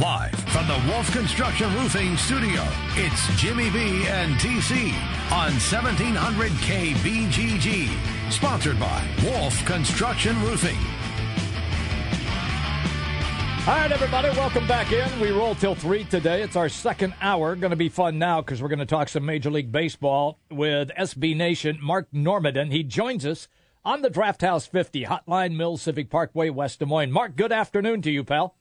[0.00, 4.92] Live from the Wolf Construction Roofing Studio, it's Jimmy B and TC
[5.30, 8.32] on 1700 KBGG.
[8.32, 10.78] Sponsored by Wolf Construction Roofing.
[13.68, 15.20] All right, everybody, welcome back in.
[15.20, 16.42] We roll till 3 today.
[16.42, 17.54] It's our second hour.
[17.54, 20.90] Going to be fun now because we're going to talk some Major League Baseball with
[20.98, 22.72] SB Nation, Mark Normandin.
[22.72, 23.46] He joins us
[23.84, 27.12] on the Draft House 50, Hotline Mill Civic Parkway, West Des Moines.
[27.12, 28.56] Mark, good afternoon to you, pal.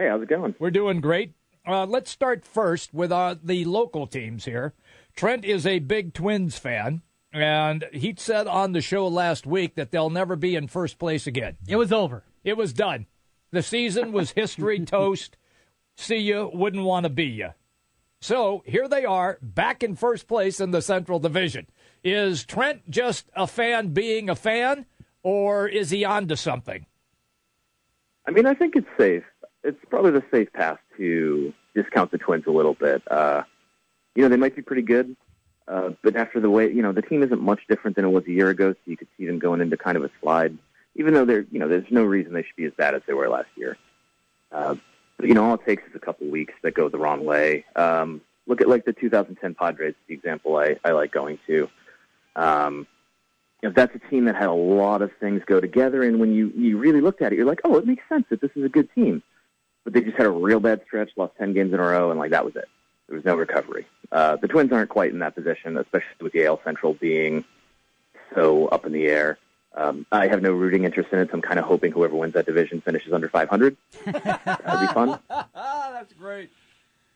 [0.00, 0.54] Hey, how's it going?
[0.58, 1.34] We're doing great.
[1.66, 4.72] Uh, let's start first with uh, the local teams here.
[5.14, 7.02] Trent is a big Twins fan,
[7.34, 11.26] and he said on the show last week that they'll never be in first place
[11.26, 11.58] again.
[11.68, 12.24] It was over.
[12.44, 13.08] It was done.
[13.50, 15.36] The season was history toast.
[15.98, 17.50] See you, wouldn't want to be you.
[18.22, 21.66] So here they are, back in first place in the Central Division.
[22.02, 24.86] Is Trent just a fan being a fan,
[25.22, 26.86] or is he on to something?
[28.26, 29.24] I mean, I think it's safe.
[29.62, 33.02] It's probably the safe path to discount the Twins a little bit.
[33.10, 33.42] Uh,
[34.14, 35.16] you know, they might be pretty good,
[35.68, 38.24] uh, but after the way, you know, the team isn't much different than it was
[38.26, 40.56] a year ago, so you could see them going into kind of a slide
[40.94, 43.12] even though they're, you know, there's no reason they should be as bad as they
[43.12, 43.76] were last year.
[44.52, 44.74] Uh,
[45.16, 47.64] but, you know, all it takes is a couple weeks that go the wrong way.
[47.76, 51.68] Um, look at like the 2010 Padres, the example I, I like going to.
[52.36, 52.86] Um,
[53.62, 56.32] you know, that's a team that had a lot of things go together, and when
[56.32, 58.64] you you really looked at it, you're like, oh, it makes sense that this is
[58.64, 59.22] a good team.
[59.84, 62.18] But they just had a real bad stretch, lost 10 games in a row, and
[62.18, 62.68] like that was it.
[63.08, 63.86] There was no recovery.
[64.12, 67.44] Uh, the Twins aren't quite in that position, especially with the AL Central being
[68.34, 69.38] so up in the air.
[69.74, 72.34] Um, I have no rooting interest in it, so I'm kind of hoping whoever wins
[72.34, 73.76] that division finishes under 500.
[74.04, 75.18] That'd be fun.
[75.28, 76.50] That's great.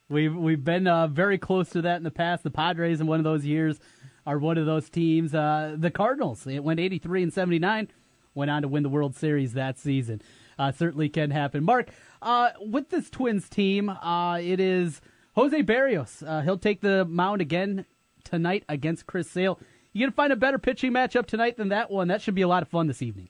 [0.09, 2.43] We've we've been uh, very close to that in the past.
[2.43, 3.81] The Padres in one of those years
[4.27, 5.35] are one of those teams.
[5.35, 7.89] Uh, the Cardinals it went 83 and 79,
[8.35, 10.21] went on to win the World Series that season.
[10.59, 11.65] Uh, certainly can happen.
[11.65, 11.89] Mark,
[12.25, 15.01] uh, with this Twins team, uh, it is
[15.35, 16.27] Jose Berrios.
[16.27, 17.85] Uh, he'll take the mound again
[18.25, 19.61] tonight against Chris Sale.
[19.93, 22.09] You gonna find a better pitching matchup tonight than that one?
[22.09, 23.29] That should be a lot of fun this evening.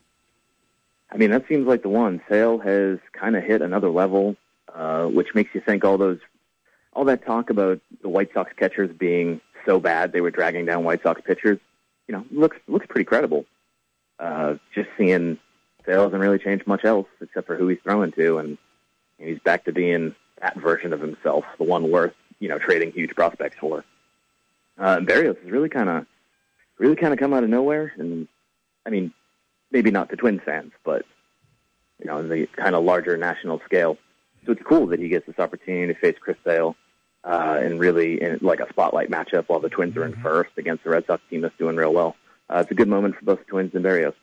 [1.10, 2.22] I mean, that seems like the one.
[2.28, 4.36] Sale has kind of hit another level,
[4.72, 6.18] uh, which makes you think all those,
[6.94, 10.84] all that talk about the White Sox catchers being so bad they were dragging down
[10.84, 11.58] White Sox pitchers.
[12.08, 13.44] You know, looks looks pretty credible.
[14.18, 15.38] Uh, just seeing
[15.84, 18.56] Sale hasn't really changed much else except for who he's throwing to, and
[19.18, 23.14] he's back to being that version of himself, the one worth you know trading huge
[23.14, 23.84] prospects for.
[24.78, 26.06] Uh, Berrios is really kind of
[26.78, 27.92] really kind of come out of nowhere.
[27.96, 28.28] And
[28.84, 29.12] I mean,
[29.70, 31.04] maybe not to Twins fans, but
[32.00, 33.96] you know, in the kind of larger national scale.
[34.44, 36.76] So it's cool that he gets this opportunity to face Chris Sale
[37.24, 40.84] uh, and really in like a spotlight matchup while the Twins are in first against
[40.84, 42.16] the Red Sox team that's doing real well.
[42.50, 44.14] Uh, it's a good moment for both the Twins and Berrios.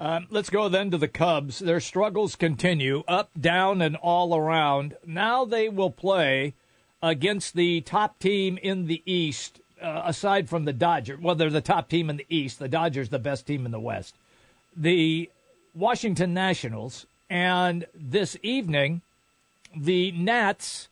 [0.00, 1.60] Um, let's go then to the Cubs.
[1.60, 4.96] Their struggles continue up, down, and all around.
[5.06, 6.54] Now they will play
[7.02, 11.60] against the top team in the East uh, aside from the Dodgers, well, they're the
[11.60, 12.58] top team in the East.
[12.58, 14.14] The Dodgers, the best team in the West.
[14.76, 15.30] The
[15.74, 19.02] Washington Nationals, and this evening,
[19.74, 20.88] the Nats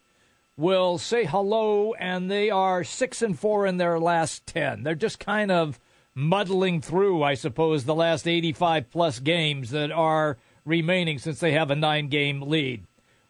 [0.56, 4.82] will say hello, and they are six and four in their last ten.
[4.82, 5.78] They're just kind of
[6.18, 11.70] muddling through, I suppose, the last eighty-five plus games that are remaining since they have
[11.70, 12.82] a nine-game lead.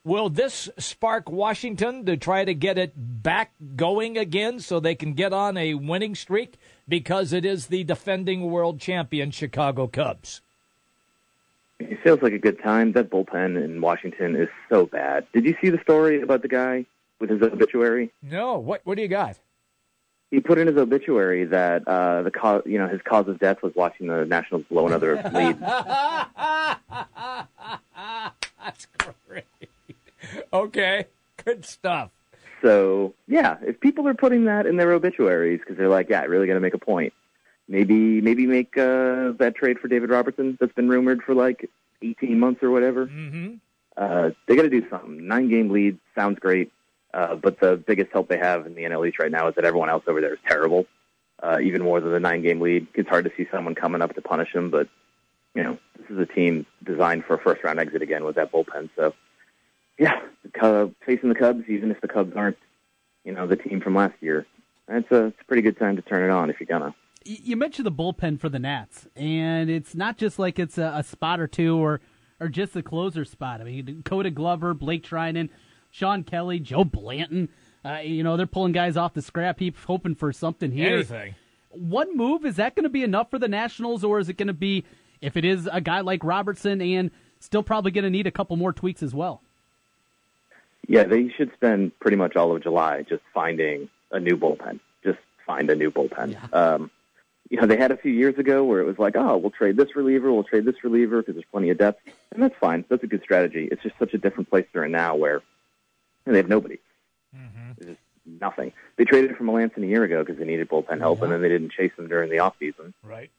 [0.04, 5.12] Will this spark Washington to try to get it back going again so they can
[5.12, 6.54] get on a winning streak
[6.88, 10.40] because it is the defending world champion Chicago Cubs?
[11.78, 12.92] It feels like a good time.
[12.92, 15.26] That bullpen in Washington is so bad.
[15.34, 16.86] Did you see the story about the guy
[17.20, 18.10] with his obituary?
[18.22, 18.58] No.
[18.58, 19.36] What What do you got?
[20.30, 23.62] He put in his obituary that uh, the cause, you know, his cause of death
[23.62, 25.58] was watching the Nationals blow another lead.
[28.62, 28.86] That's
[29.26, 29.44] great.
[30.52, 31.06] okay,
[31.44, 32.10] good stuff.
[32.62, 36.24] So yeah, if people are putting that in their obituaries because they're like, yeah, I
[36.24, 37.12] really got to make a point.
[37.68, 41.70] Maybe maybe make uh, that trade for David Robertson that's been rumored for like
[42.02, 43.06] 18 months or whatever.
[43.06, 43.54] Mm-hmm.
[43.96, 45.26] Uh, they got to do something.
[45.26, 46.72] Nine game lead sounds great,
[47.14, 49.64] uh, but the biggest help they have in the NL East right now is that
[49.64, 50.86] everyone else over there is terrible.
[51.40, 52.88] Uh, even more than the nine game lead.
[52.94, 54.88] It's hard to see someone coming up to punish them, but
[55.54, 58.50] you know this is a team designed for a first round exit again with that
[58.50, 58.90] bullpen.
[58.96, 59.14] So
[59.98, 62.58] yeah, the Cubs, facing the Cubs, even if the Cubs aren't,
[63.24, 64.46] you know, the team from last year,
[64.88, 66.94] it's a, it's a pretty good time to turn it on if you're gonna.
[67.24, 71.02] You mentioned the bullpen for the Nats, and it's not just like it's a, a
[71.02, 72.00] spot or two or
[72.40, 73.60] or just a closer spot.
[73.60, 75.50] I mean, Dakota Glover, Blake Treinen,
[75.90, 77.48] Shawn Kelley, Joe Blanton.
[77.84, 80.96] Uh, you know, they're pulling guys off the scrap heap, hoping for something here.
[80.96, 81.34] Anything.
[81.70, 84.48] One move is that going to be enough for the Nationals, or is it going
[84.48, 84.84] to be
[85.20, 88.56] if it is a guy like Robertson and still probably going to need a couple
[88.56, 89.42] more tweaks as well?
[90.86, 94.80] Yeah, they should spend pretty much all of July just finding a new bullpen.
[95.04, 96.32] Just find a new bullpen.
[96.32, 96.46] Yeah.
[96.52, 96.90] Um,
[97.50, 99.76] you know, they had a few years ago where it was like, oh, we'll trade
[99.76, 102.00] this reliever, we'll trade this reliever because there's plenty of depth,
[102.32, 102.84] and that's fine.
[102.88, 103.68] That's a good strategy.
[103.70, 105.42] It's just such a different place they're in now where
[106.34, 106.78] they have nobody.
[107.34, 107.72] Mm-hmm.
[107.78, 108.72] There's just nothing.
[108.96, 111.48] They traded for Melancon a year ago because they needed bullpen help, and then they
[111.48, 112.94] didn't chase them during the off season.
[113.02, 113.30] Right.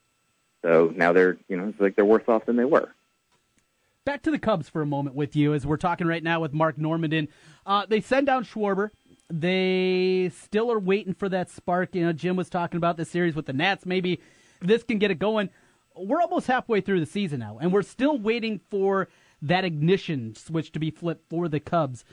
[0.62, 2.94] So now they're, you know, it's like they're worse off than they were.
[4.06, 6.54] Back to the Cubs for a moment with you, as we're talking right now with
[6.54, 7.28] Mark Normandin.
[7.66, 8.90] Uh, they send down Schwarber.
[9.30, 11.94] They still are waiting for that spark.
[11.94, 13.86] You know, Jim was talking about the series with the Nats.
[13.86, 14.20] Maybe
[14.62, 15.50] this can get it going.
[15.96, 19.10] We're almost halfway through the season now, and we're still waiting for
[19.42, 22.04] that ignition switch to be flipped for the Cubs.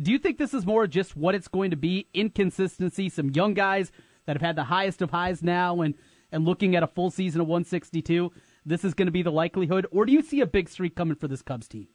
[0.00, 2.06] Do you think this is more just what it's going to be?
[2.14, 3.92] Inconsistency, some young guys
[4.26, 5.94] that have had the highest of highs now, and
[6.32, 8.32] and looking at a full season of 162,
[8.64, 11.16] this is going to be the likelihood, or do you see a big streak coming
[11.16, 11.88] for this Cubs team?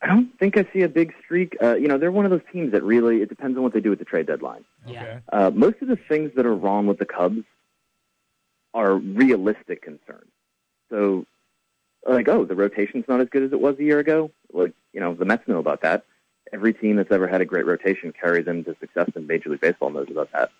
[0.00, 1.56] I don't think I see a big streak.
[1.62, 3.80] Uh, you know, they're one of those teams that really, it depends on what they
[3.80, 4.64] do at the trade deadline.
[4.86, 5.18] Okay.
[5.32, 7.44] Uh, most of the things that are wrong with the Cubs
[8.74, 10.30] are realistic concerns.
[10.90, 11.24] So,
[12.08, 14.32] like, oh, the rotation's not as good as it was a year ago.
[14.52, 16.04] Like, you know, the Mets know about that.
[16.52, 19.60] Every team that's ever had a great rotation carries them to success in Major League
[19.60, 20.50] Baseball knows about that.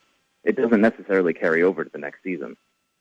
[0.44, 2.56] It doesn't necessarily carry over to the next season.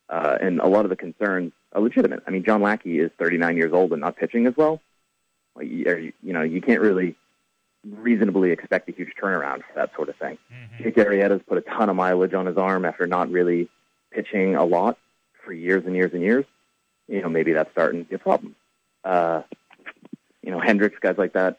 [0.08, 2.22] Uh, and a lot of the concerns are legitimate.
[2.26, 4.80] I mean, John Lackey is 39 years old and not pitching as well.
[5.56, 7.16] Like, you, you know, you can't really
[7.88, 10.38] reasonably expect a huge turnaround for that sort of thing.
[10.52, 10.84] Mm-hmm.
[10.84, 13.68] Jake Arrieta's put a ton of mileage on his arm after not really
[14.12, 14.98] pitching a lot
[15.44, 16.44] for years and years and years.
[17.08, 18.54] You know, maybe that's starting to be a problem.
[19.04, 19.42] Uh,
[20.42, 21.58] you know, Hendricks, guys like that.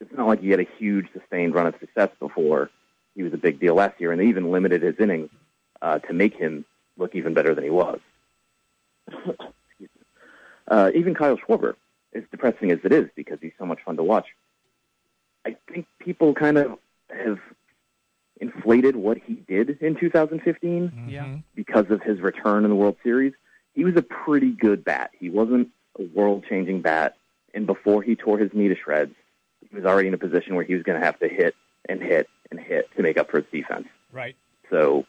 [0.00, 2.70] It's not like he had a huge sustained run of success before
[3.14, 5.30] he was a big deal last year, and they even limited his innings
[5.82, 6.64] uh, to make him
[6.96, 7.98] look even better than he was.
[10.68, 11.74] uh, even Kyle Schwarber,
[12.14, 14.26] as depressing as it is because he's so much fun to watch,
[15.44, 16.78] I think people kind of
[17.10, 17.38] have
[18.40, 21.38] inflated what he did in 2015 Yeah.
[21.54, 23.32] because of his return in the World Series.
[23.74, 25.10] He was a pretty good bat.
[25.18, 25.68] He wasn't
[25.98, 27.16] a world-changing bat,
[27.54, 29.14] and before he tore his knee to shreds,
[29.70, 31.54] he was already in a position where he was going to have to hit
[31.88, 33.88] and hit and hit to make up for his defense.
[34.12, 34.36] Right.
[34.70, 35.06] So,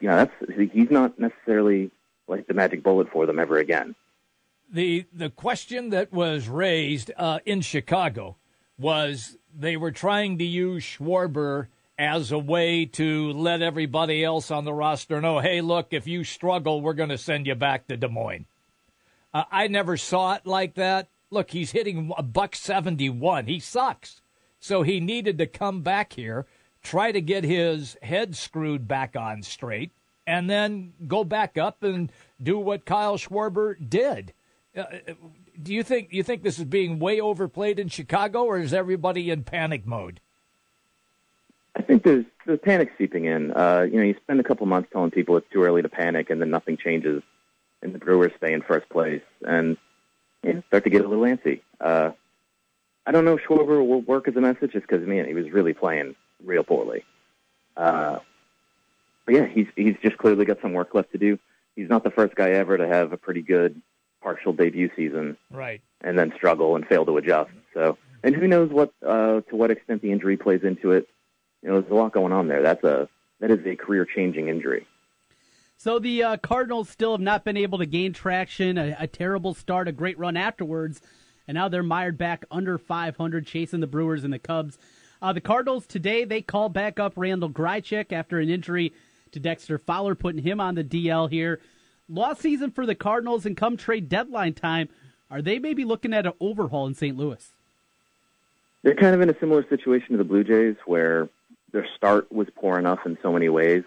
[0.00, 1.90] you know, that's he's not necessarily
[2.28, 3.94] like the magic bullet for them ever again.
[4.70, 8.36] The the question that was raised uh, in Chicago
[8.78, 11.68] was they were trying to use Schwarber
[11.98, 16.24] as a way to let everybody else on the roster know, hey, look, if you
[16.24, 18.46] struggle, we're going to send you back to Des Moines.
[19.32, 21.08] Uh, I never saw it like that.
[21.32, 23.46] Look, he's hitting a buck seventy one.
[23.46, 24.20] He sucks.
[24.60, 26.46] So he needed to come back here,
[26.82, 29.90] try to get his head screwed back on straight,
[30.26, 34.34] and then go back up and do what Kyle Schwarber did.
[34.76, 34.84] Uh,
[35.60, 39.30] do you think you think this is being way overplayed in Chicago, or is everybody
[39.30, 40.20] in panic mode?
[41.74, 43.52] I think there's there's panic seeping in.
[43.52, 46.28] Uh, you know, you spend a couple months telling people it's too early to panic,
[46.28, 47.22] and then nothing changes,
[47.80, 49.78] and the Brewers stay in first place, and
[50.42, 51.60] you know, start to get a little antsy.
[51.80, 52.10] Uh,
[53.06, 55.50] I don't know if Schwarber will work as a message, just because man, he was
[55.50, 57.04] really playing real poorly.
[57.76, 58.18] Uh,
[59.24, 61.38] but yeah, he's he's just clearly got some work left to do.
[61.76, 63.80] He's not the first guy ever to have a pretty good
[64.22, 65.80] partial debut season Right.
[66.02, 67.50] and then struggle and fail to adjust.
[67.74, 71.08] So, and who knows what uh, to what extent the injury plays into it.
[71.62, 72.62] You know, there's a lot going on there.
[72.62, 73.08] That's a
[73.40, 74.86] that is a career changing injury.
[75.82, 78.78] So the uh, Cardinals still have not been able to gain traction.
[78.78, 81.00] A, a terrible start, a great run afterwards,
[81.48, 84.78] and now they're mired back under 500, chasing the Brewers and the Cubs.
[85.20, 88.92] Uh, the Cardinals today they call back up Randal Grichuk after an injury
[89.32, 91.58] to Dexter Fowler, putting him on the DL here.
[92.08, 94.88] Lost season for the Cardinals, and come trade deadline time,
[95.32, 97.16] are they maybe looking at an overhaul in St.
[97.16, 97.44] Louis?
[98.84, 101.28] They're kind of in a similar situation to the Blue Jays, where
[101.72, 103.82] their start was poor enough in so many ways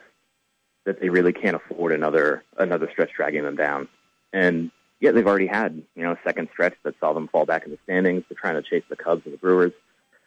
[0.85, 3.87] that they really can't afford another another stretch dragging them down.
[4.33, 7.65] And yeah, they've already had you know a second stretch that saw them fall back
[7.65, 8.23] in the standings.
[8.29, 9.73] They're trying to chase the Cubs and the Brewers.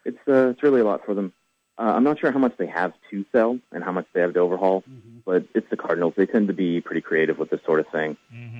[0.04, 1.32] It's uh, it's really a lot for them.
[1.78, 4.34] Uh, I'm not sure how much they have to sell and how much they have
[4.34, 4.82] to overhaul,
[5.24, 6.14] but it's the Cardinals.
[6.16, 8.16] They tend to be pretty creative with this sort of thing.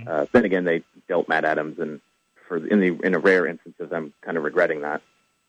[0.06, 2.00] Uh, then again, they dealt Matt Adams, and
[2.46, 5.02] for in the in a rare instance of them kind of regretting that.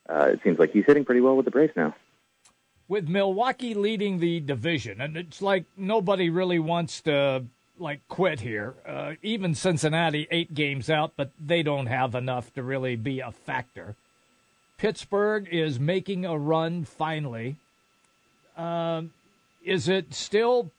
[0.10, 1.94] uh, it seems like he's hitting pretty well with the brace now.
[2.90, 7.46] With Milwaukee leading the division, and it's like nobody really wants to
[7.78, 8.74] like quit here.
[8.86, 13.32] Uh, even Cincinnati, eight games out, but they don't have enough to really be a
[13.32, 13.96] factor.
[14.78, 17.58] Pittsburgh is making a run finally.
[18.58, 19.14] Um,
[19.64, 20.72] is it still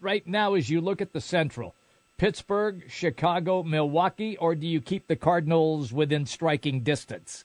[0.00, 1.74] right now as you look at the Central?
[2.18, 7.44] Pittsburgh, Chicago, Milwaukee, or do you keep the Cardinals within striking distance?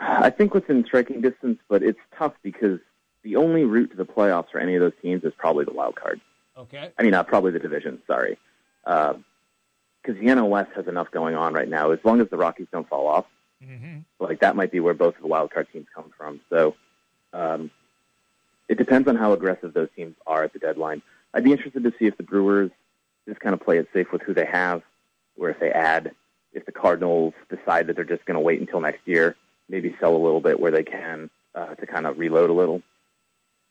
[0.00, 2.80] I think within striking distance, but it's tough because
[3.22, 5.94] the only route to the playoffs for any of those teams is probably the wild
[5.94, 6.20] card.
[6.56, 6.90] Okay.
[6.98, 8.00] I mean, not probably the division.
[8.06, 8.38] Sorry,
[8.84, 11.90] because uh, the NL West has enough going on right now.
[11.90, 13.26] As long as the Rockies don't fall off,
[13.62, 13.98] mm-hmm.
[14.18, 16.40] like that might be where both of the wild card teams come from.
[16.50, 16.74] So
[17.32, 17.70] um,
[18.68, 21.02] it depends on how aggressive those teams are at the deadline.
[21.34, 22.70] I'd be interested to see if the Brewers
[23.28, 24.82] just kind of play it safe with who they have,
[25.36, 26.12] or if they add.
[26.52, 29.36] If the Cardinals decide that they're just going to wait until next year,
[29.70, 32.82] maybe sell a little bit where they can uh, to kind of reload a little.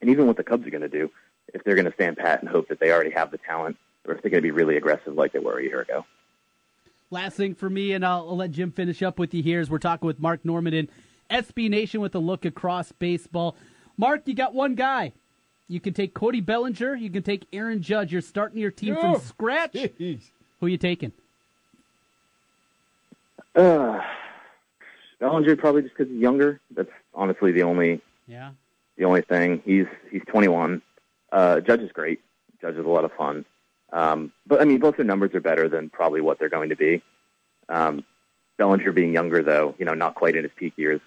[0.01, 1.11] And even what the Cubs are going to do,
[1.53, 4.13] if they're going to stand pat and hope that they already have the talent, or
[4.13, 6.05] if they're going to be really aggressive like they were a year ago.
[7.11, 9.69] Last thing for me, and I'll, I'll let Jim finish up with you here, is
[9.69, 10.87] we're talking with Mark Normandin
[11.29, 13.55] SB Nation with a look across baseball.
[13.97, 15.11] Mark, you got one guy.
[15.67, 16.95] You can take Cody Bellinger.
[16.95, 18.11] You can take Aaron Judge.
[18.11, 19.73] You're starting your team from scratch.
[19.73, 20.21] Jeez.
[20.59, 21.11] Who are you taking?
[23.55, 24.01] Uh,
[25.19, 26.59] Bellinger probably just because he's younger.
[26.71, 28.51] That's honestly the only yeah
[28.97, 29.61] the only thing.
[29.65, 30.81] He's he's 21.
[31.31, 32.21] Uh, Judge is great.
[32.61, 33.45] Judge is a lot of fun.
[33.91, 36.75] Um, but I mean, both their numbers are better than probably what they're going to
[36.75, 37.01] be.
[37.69, 38.03] Um,
[38.57, 40.99] Bellinger being younger, though, you know, not quite in his peak years,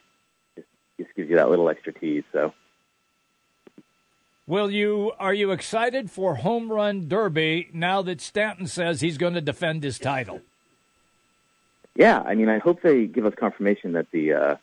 [0.56, 0.66] just,
[0.98, 2.24] just gives you that little extra tease.
[2.32, 2.54] So
[4.46, 9.34] Will you are you excited for home run derby now that Stanton says he's going
[9.34, 10.40] to defend his title?
[11.94, 14.56] Yeah, I mean, I hope they give us confirmation that the uh,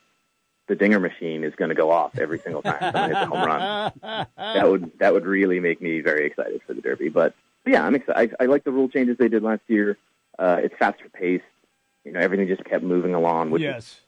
[0.68, 3.46] the dinger machine is going to go off every single time someone hits a home
[3.46, 4.28] run.
[4.38, 7.10] That would that would really make me very excited for the derby.
[7.10, 7.34] But,
[7.64, 8.36] but yeah, I'm excited.
[8.40, 9.98] I, I like the rule changes they did last year.
[10.38, 11.44] Uh, it's faster paced.
[12.06, 13.52] You know, everything just kept moving along.
[13.52, 13.78] Which yes.
[13.78, 14.00] Is,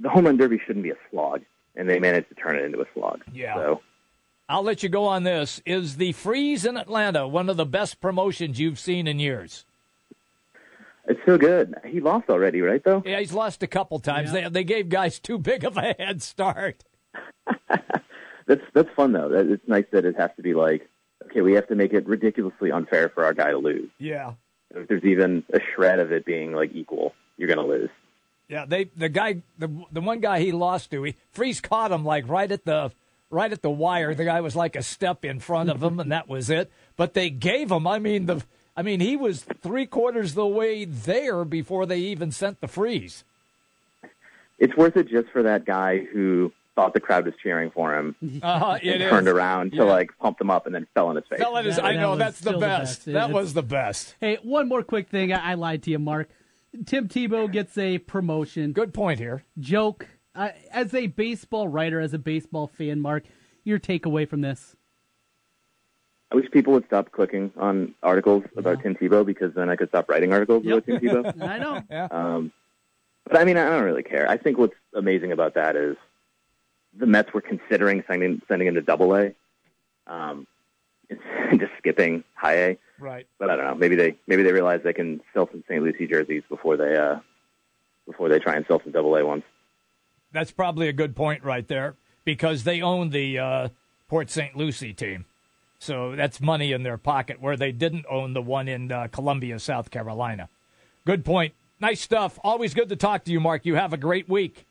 [0.00, 1.42] the home run derby shouldn't be a slog,
[1.74, 3.22] and they managed to turn it into a slog.
[3.32, 3.54] Yeah.
[3.54, 3.82] So
[4.48, 5.60] I'll let you go on this.
[5.64, 9.64] Is the Freeze in Atlanta one of the best promotions you've seen in years?
[11.06, 11.74] It's so good.
[11.86, 12.82] He lost already, right?
[12.82, 13.02] Though.
[13.04, 14.32] Yeah, he's lost a couple times.
[14.32, 14.42] Yeah.
[14.42, 16.84] They they gave guys too big of a head start.
[18.46, 19.30] that's that's fun though.
[19.32, 20.88] It's nice that it has to be like,
[21.26, 23.90] okay, we have to make it ridiculously unfair for our guy to lose.
[23.98, 24.34] Yeah.
[24.74, 27.90] If there's even a shred of it being like equal, you're gonna lose.
[28.48, 32.04] Yeah, they the guy the the one guy he lost to, he Freeze caught him
[32.04, 32.92] like right at the
[33.30, 34.14] right at the wire.
[34.14, 36.70] The guy was like a step in front of him, and that was it.
[36.96, 37.86] But they gave him.
[37.86, 38.42] I mean the.
[38.76, 43.24] I mean he was three quarters the way there before they even sent the freeze.
[44.58, 48.14] It's worth it just for that guy who thought the crowd was cheering for him.
[48.42, 49.34] Uh, and turned is.
[49.34, 49.80] around yeah.
[49.80, 51.38] to like pump him up and then fell in his face.
[51.38, 52.98] Fell in his, That- I know was that's the still the best.
[52.98, 53.04] best.
[53.06, 54.14] That It's- was the best.
[54.20, 55.32] Hey, one more quick thing.
[55.32, 56.28] I, I lied to you, Mark.
[56.86, 58.72] Tim Tebow gets a promotion.
[58.72, 59.44] Good point here.
[59.58, 60.06] Joke.
[60.34, 63.24] Uh, as a baseball writer, as a baseball fan, Mark,
[63.64, 64.76] your takeaway from this?
[66.32, 69.88] I wish people would stop clicking on articles about Tim Tebow because then I could
[69.88, 71.42] stop writing articles about Tim Tebow.
[71.48, 71.82] I know.
[71.90, 72.08] Yeah.
[72.10, 72.52] Um,
[73.24, 74.28] but I mean, I don't really care.
[74.28, 75.96] I think what's amazing about that is
[76.96, 79.34] the Mets were considering sending sending him to Double A,
[80.06, 80.46] um,
[81.10, 82.78] just skipping High A.
[82.98, 83.26] Right.
[83.38, 83.74] But I don't know.
[83.74, 85.82] Maybe they maybe they realize they can sell some St.
[85.82, 87.18] Lucie jerseys before they uh,
[88.06, 89.42] before they try and sell some Double A ones.
[90.32, 93.68] That's probably a good point right there because they own the uh,
[94.08, 94.56] Port St.
[94.56, 95.24] Lucie team.
[95.80, 99.58] So that's money in their pocket where they didn't own the one in uh, Columbia,
[99.58, 100.50] South Carolina.
[101.06, 101.54] Good point.
[101.80, 102.38] Nice stuff.
[102.44, 103.64] Always good to talk to you, Mark.
[103.64, 104.66] You have a great week.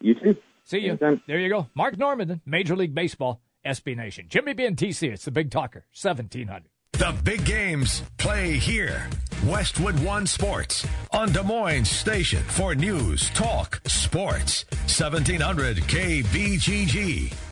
[0.00, 0.36] You too.
[0.64, 0.90] See you.
[0.92, 1.22] Anytime.
[1.26, 1.66] There you go.
[1.74, 4.26] Mark Norman, Major League Baseball, SB Nation.
[4.30, 6.64] Jimmy B and TC, it's the Big Talker, 1700.
[6.92, 9.08] The big games play here.
[9.46, 14.64] Westwood One Sports on Des Moines Station for news, talk, sports.
[14.86, 17.51] 1700 KBGG.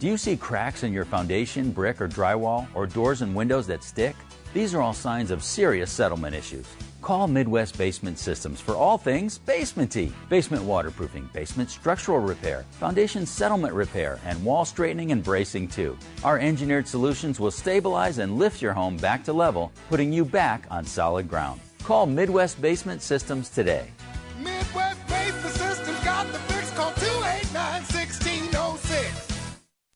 [0.00, 3.84] Do you see cracks in your foundation, brick, or drywall, or doors and windows that
[3.84, 4.16] stick?
[4.52, 6.66] These are all signs of serious settlement issues.
[7.00, 10.12] Call Midwest Basement Systems for all things basementy.
[10.28, 15.96] Basement waterproofing, basement structural repair, foundation settlement repair, and wall straightening and bracing too.
[16.24, 20.66] Our engineered solutions will stabilize and lift your home back to level, putting you back
[20.70, 21.60] on solid ground.
[21.82, 23.90] Call Midwest Basement Systems today.
[24.40, 24.93] Midwest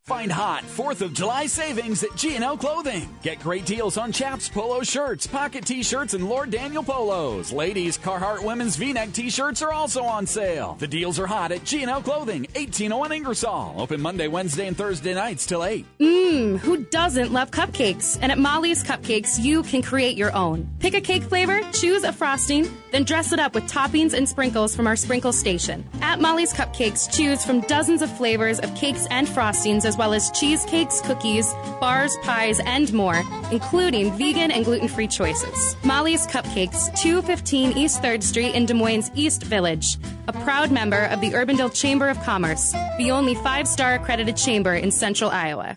[0.09, 3.15] Find hot 4th of July savings at G&L Clothing.
[3.21, 7.53] Get great deals on Chaps polo shirts, pocket t-shirts, and Lord Daniel polos.
[7.53, 10.79] Ladies, Carhartt women's V-neck t-shirts are also on sale.
[10.79, 13.75] The deals are hot at G&L Clothing, 1801 Ingersoll.
[13.77, 15.85] Open Monday, Wednesday, and Thursday nights till 8.
[16.01, 18.19] Mmm, who doesn't love cupcakes?
[18.23, 20.71] And at Molly's Cupcakes, you can create your own.
[20.79, 24.75] Pick a cake flavor, choose a frosting, then dress it up with toppings and sprinkles
[24.75, 25.87] from our sprinkle station.
[26.01, 30.31] At Molly's Cupcakes, choose from dozens of flavors of cakes and frostings as well as
[30.31, 35.77] cheesecakes, cookies, bars, pies, and more, including vegan and gluten-free choices.
[35.85, 41.21] Molly's Cupcakes, 215 East 3rd Street in Des Moines East Village, a proud member of
[41.21, 45.77] the Urbandale Chamber of Commerce, the only five-star accredited chamber in central Iowa.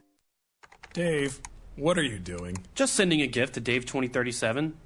[0.93, 1.41] Dave,
[1.75, 2.57] what are you doing?
[2.75, 4.77] Just sending a gift to Dave 2037.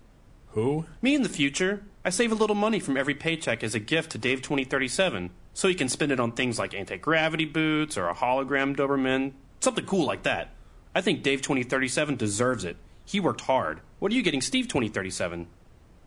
[0.49, 0.85] Who?
[1.01, 1.83] Me in the future.
[2.05, 5.69] I save a little money from every paycheck as a gift to Dave 2037, so
[5.69, 9.31] he can spend it on things like anti gravity boots or a hologram Doberman,
[9.61, 10.51] something cool like that.
[10.93, 12.77] I think Dave 2037 deserves it.
[13.05, 13.79] He worked hard.
[13.99, 15.47] What are you getting Steve 2037?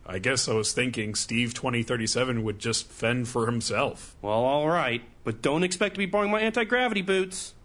[0.05, 4.15] I guess I was thinking Steve 2037 would just fend for himself.
[4.21, 7.55] Well, alright, but don't expect to be borrowing my anti gravity boots.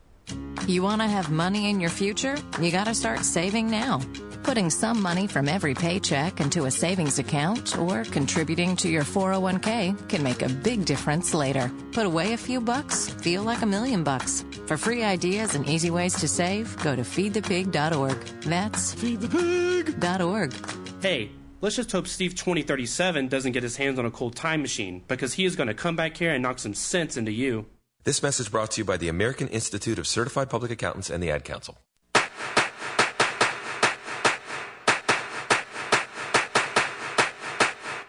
[0.66, 2.36] You want to have money in your future?
[2.60, 4.00] You got to start saving now.
[4.44, 10.06] Putting some money from every paycheck into a savings account or contributing to your 401k
[10.10, 11.72] can make a big difference later.
[11.92, 14.44] Put away a few bucks, feel like a million bucks.
[14.66, 18.18] For free ideas and easy ways to save, go to feedthepig.org.
[18.42, 20.52] That's feedthepig.org.
[21.00, 21.30] Hey,
[21.62, 25.32] let's just hope Steve 2037 doesn't get his hands on a cold time machine because
[25.32, 27.64] he is going to come back here and knock some sense into you.
[28.04, 31.30] This message brought to you by the American Institute of Certified Public Accountants and the
[31.30, 31.78] Ad Council.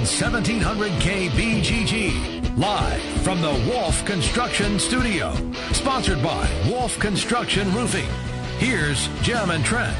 [0.00, 2.56] 1700 KBGG.
[2.56, 5.34] Live from the Wolf Construction Studio.
[5.72, 8.08] Sponsored by Wolf Construction Roofing.
[8.58, 9.96] Here's Jim and Trent.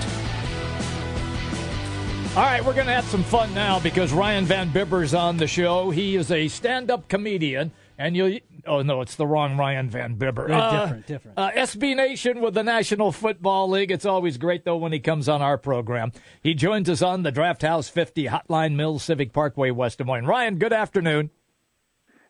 [2.36, 5.46] All right, we're going to have some fun now because Ryan Van Bibber's on the
[5.46, 5.90] show.
[5.90, 8.40] He is a stand-up comedian, and you.
[8.66, 10.46] Oh no, it's the wrong Ryan Van Bibber.
[10.48, 11.38] Yeah, different, different.
[11.38, 13.90] Uh, SB Nation with the National Football League.
[13.90, 16.12] It's always great though when he comes on our program.
[16.42, 20.26] He joins us on the Draft House 50 Hotline Mills Civic Parkway, West Des Moines.
[20.26, 21.30] Ryan, good afternoon.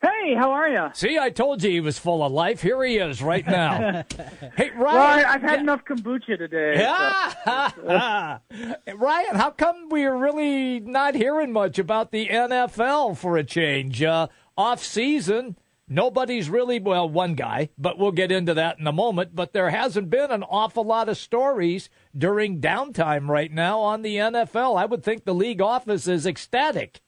[0.01, 0.89] Hey, how are you?
[0.93, 2.61] See, I told you he was full of life.
[2.63, 4.03] Here he is right now.
[4.57, 4.79] hey, Ryan.
[4.79, 6.73] Well, I've had enough kombucha today.
[6.79, 8.39] Yeah.
[8.95, 14.01] Ryan, how come we're really not hearing much about the NFL for a change?
[14.01, 15.55] Uh, off season,
[15.93, 19.35] Nobody's really, well, one guy, but we'll get into that in a moment.
[19.35, 24.15] But there hasn't been an awful lot of stories during downtime right now on the
[24.15, 24.79] NFL.
[24.79, 27.01] I would think the league office is ecstatic.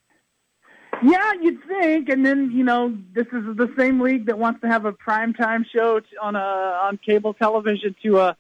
[1.02, 4.68] Yeah, you'd think, and then you know this is the same league that wants to
[4.68, 8.34] have a primetime show on a on cable television to uh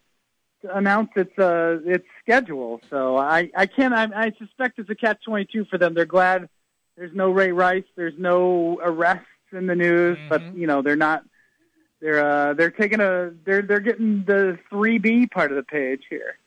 [0.61, 2.81] to announce its uh its schedule.
[2.89, 5.93] So I I can't I, I suspect it's a catch twenty two for them.
[5.93, 6.49] They're glad
[6.97, 11.23] there's no Ray Rice, there's no arrests in the news, but you know they're not
[12.01, 16.03] they're uh they're taking a they're they're getting the three B part of the page
[16.09, 16.37] here.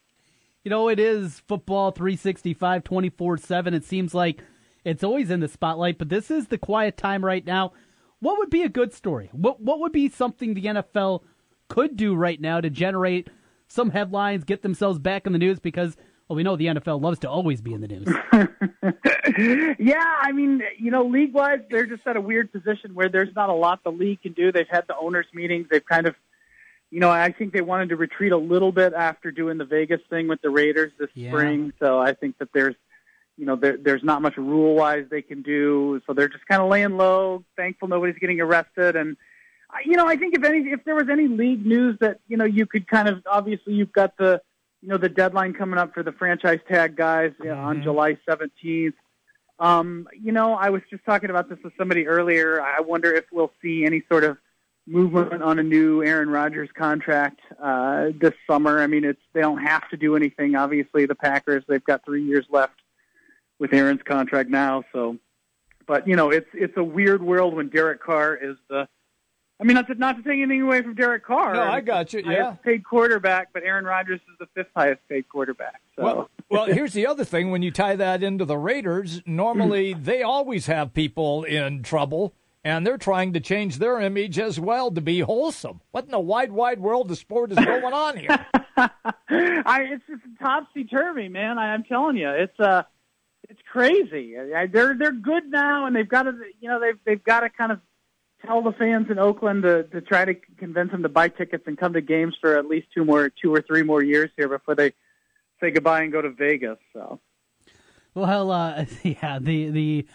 [0.64, 3.74] You know, it is football 365 24 7.
[3.74, 4.42] It seems like
[4.84, 7.72] it's always in the spotlight, but this is the quiet time right now.
[8.20, 9.30] What would be a good story?
[9.32, 11.22] What what would be something the NFL
[11.68, 13.30] could do right now to generate
[13.68, 15.58] some headlines, get themselves back in the news?
[15.58, 15.96] Because
[16.28, 18.08] well, we know the NFL loves to always be in the news.
[19.78, 23.34] yeah, I mean, you know, league wise, they're just at a weird position where there's
[23.34, 24.50] not a lot the league can do.
[24.50, 25.68] They've had the owners' meetings.
[25.70, 26.14] They've kind of,
[26.90, 30.00] you know, I think they wanted to retreat a little bit after doing the Vegas
[30.10, 31.30] thing with the Raiders this Yeah.
[31.30, 31.72] spring.
[31.78, 32.74] So I think that there's,
[33.36, 36.00] you know, there, there's not much rule wise they can do.
[36.06, 38.96] So they're just kind of laying low, thankful nobody's getting arrested.
[38.96, 39.16] And,
[39.84, 42.44] you know, I think if any, if there was any league news that, you know,
[42.44, 44.40] you could kind of, obviously you've got the,
[44.82, 48.18] you know, the deadline coming up for the franchise tag guys you know, on July
[48.28, 48.94] 17th.
[49.58, 52.60] Um, you know, I was just talking about this with somebody earlier.
[52.60, 54.36] I wonder if we'll see any sort of
[54.86, 58.80] movement on a new Aaron Rodgers contract uh, this summer.
[58.80, 60.54] I mean, it's they don't have to do anything.
[60.54, 62.74] Obviously, the Packers they've got three years left
[63.58, 64.84] with Aaron's contract now.
[64.92, 65.18] So,
[65.86, 68.88] but you know, it's it's a weird world when Derek Carr is the.
[69.58, 71.54] I mean, not to not to take anything away from Derek Carr.
[71.54, 72.52] No, I got you, yeah.
[72.62, 75.80] paid quarterback, but Aaron Rodgers is the fifth highest paid quarterback.
[75.96, 76.02] So.
[76.02, 77.50] Well, well, here's the other thing.
[77.50, 82.86] When you tie that into the Raiders, normally they always have people in trouble, and
[82.86, 85.80] they're trying to change their image as well to be wholesome.
[85.90, 88.46] What in the wide, wide world of sport is going on here?
[88.76, 91.58] I it's just topsy turvy, man.
[91.58, 92.82] I, I'm telling you, it's uh
[93.48, 94.36] it's crazy.
[94.36, 97.48] I, they're they're good now, and they've got to you know they've they've got to
[97.48, 97.80] kind of
[98.44, 101.78] tell the fans in Oakland to to try to convince them to buy tickets and
[101.78, 104.74] come to games for at least two more two or three more years here before
[104.74, 104.92] they
[105.60, 106.78] say goodbye and go to Vegas.
[106.92, 107.20] So
[108.14, 110.06] Well, uh, yeah, the the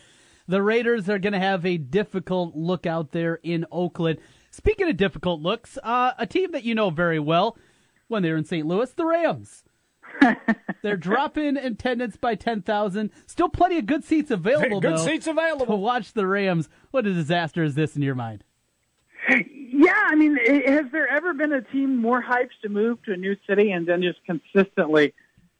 [0.47, 4.19] the Raiders are going to have a difficult look out there in Oakland.
[4.49, 7.57] Speaking of difficult looks, uh, a team that you know very well
[8.07, 8.67] when they're in St.
[8.67, 9.63] Louis, the Rams.
[10.81, 13.11] they're dropping attendance by ten thousand.
[13.25, 14.81] Still plenty of good seats available.
[14.81, 16.69] Good though, seats available to watch the Rams.
[16.91, 18.43] What a disaster is this in your mind?
[19.29, 23.17] yeah, I mean, has there ever been a team more hyped to move to a
[23.17, 25.13] new city and then just consistently?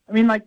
[0.10, 0.44] I mean, like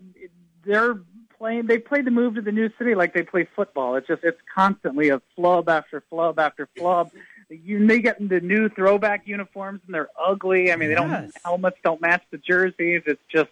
[0.65, 0.97] they're
[1.39, 1.67] playing.
[1.67, 3.97] They play the move to the new city like they play football.
[3.97, 7.11] It's just it's constantly a flub after flub after flub.
[7.49, 10.73] You they get into new throwback uniforms and they're ugly.
[10.73, 11.33] I mean, they don't Yes.
[11.45, 13.03] helmets don't match the jerseys.
[13.07, 13.51] It's just.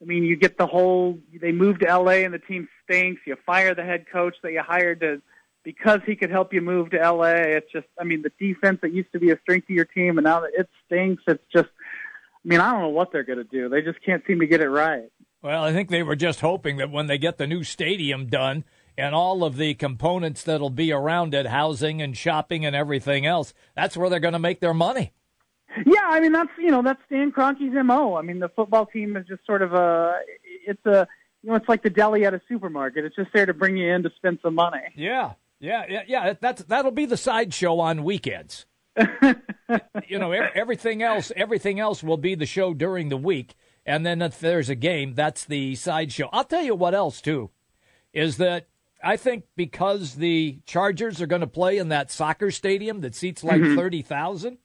[0.00, 1.18] I mean, you get the whole.
[1.40, 2.24] They move to L.A.
[2.24, 3.20] and the team stinks.
[3.26, 5.20] You fire the head coach that you hired to
[5.62, 7.32] because he could help you move to LA.
[7.32, 10.18] It's just, I mean, the defense that used to be a strength of your team,
[10.18, 11.22] and now that it stinks.
[11.26, 13.68] It's just, I mean, I don't know what they're going to do.
[13.68, 15.10] They just can't seem to get it right.
[15.42, 18.64] Well, I think they were just hoping that when they get the new stadium done
[18.98, 23.54] and all of the components that'll be around it, housing and shopping and everything else,
[23.74, 25.12] that's where they're going to make their money.
[25.86, 28.16] Yeah, I mean, that's you know, that's Stan Kroenke's mo.
[28.16, 30.18] I mean, the football team is just sort of a,
[30.66, 31.06] it's a,
[31.42, 33.04] you know, it's like the deli at a supermarket.
[33.04, 34.80] It's just there to bring you in to spend some money.
[34.96, 36.34] Yeah, yeah, yeah, yeah.
[36.40, 38.66] That's that'll be the sideshow on weekends.
[40.08, 43.54] you know, everything else, everything else will be the show during the week,
[43.86, 46.28] and then if there's a game, that's the sideshow.
[46.32, 47.50] I'll tell you what else too,
[48.12, 48.66] is that
[49.02, 53.44] I think because the Chargers are going to play in that soccer stadium that seats
[53.44, 53.76] like Mhm.
[53.76, 54.58] thirty thousand.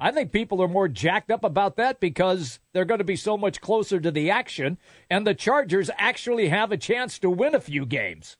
[0.00, 3.36] I think people are more jacked up about that because they're going to be so
[3.36, 4.78] much closer to the action,
[5.10, 8.36] and the Chargers actually have a chance to win a few games.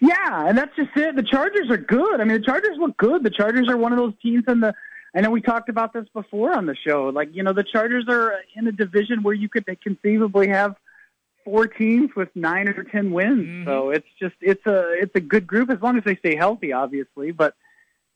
[0.00, 1.16] Yeah, and that's just it.
[1.16, 2.20] The Chargers are good.
[2.20, 3.22] I mean, the Chargers look good.
[3.22, 4.74] The Chargers are one of those teams in the.
[5.16, 7.04] I know we talked about this before on the show.
[7.04, 10.74] Like, you know, the Chargers are in a division where you could conceivably have
[11.44, 13.46] four teams with nine or ten wins.
[13.46, 13.68] Mm-hmm.
[13.68, 16.72] So it's just it's a it's a good group as long as they stay healthy,
[16.72, 17.32] obviously.
[17.32, 17.54] But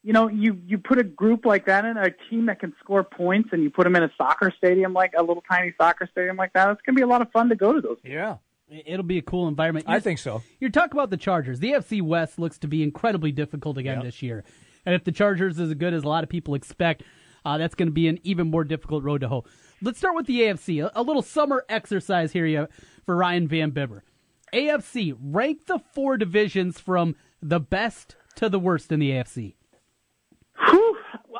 [0.02, 3.02] you know, you you put a group like that in a team that can score
[3.04, 6.36] points, and you put them in a soccer stadium like a little tiny soccer stadium
[6.36, 6.70] like that.
[6.70, 7.98] It's gonna be a lot of fun to go to those.
[8.04, 8.36] Yeah.
[8.70, 9.86] It'll be a cool environment.
[9.88, 10.42] I think so.
[10.60, 11.58] You're talking about the Chargers.
[11.58, 14.44] The AFC West looks to be incredibly difficult again this year.
[14.84, 17.02] And if the Chargers is as good as a lot of people expect,
[17.44, 19.44] uh, that's going to be an even more difficult road to hoe.
[19.80, 20.84] Let's start with the AFC.
[20.84, 22.66] A, a little summer exercise here yeah,
[23.06, 24.04] for Ryan Van Bibber.
[24.52, 29.54] AFC, rank the four divisions from the best to the worst in the AFC.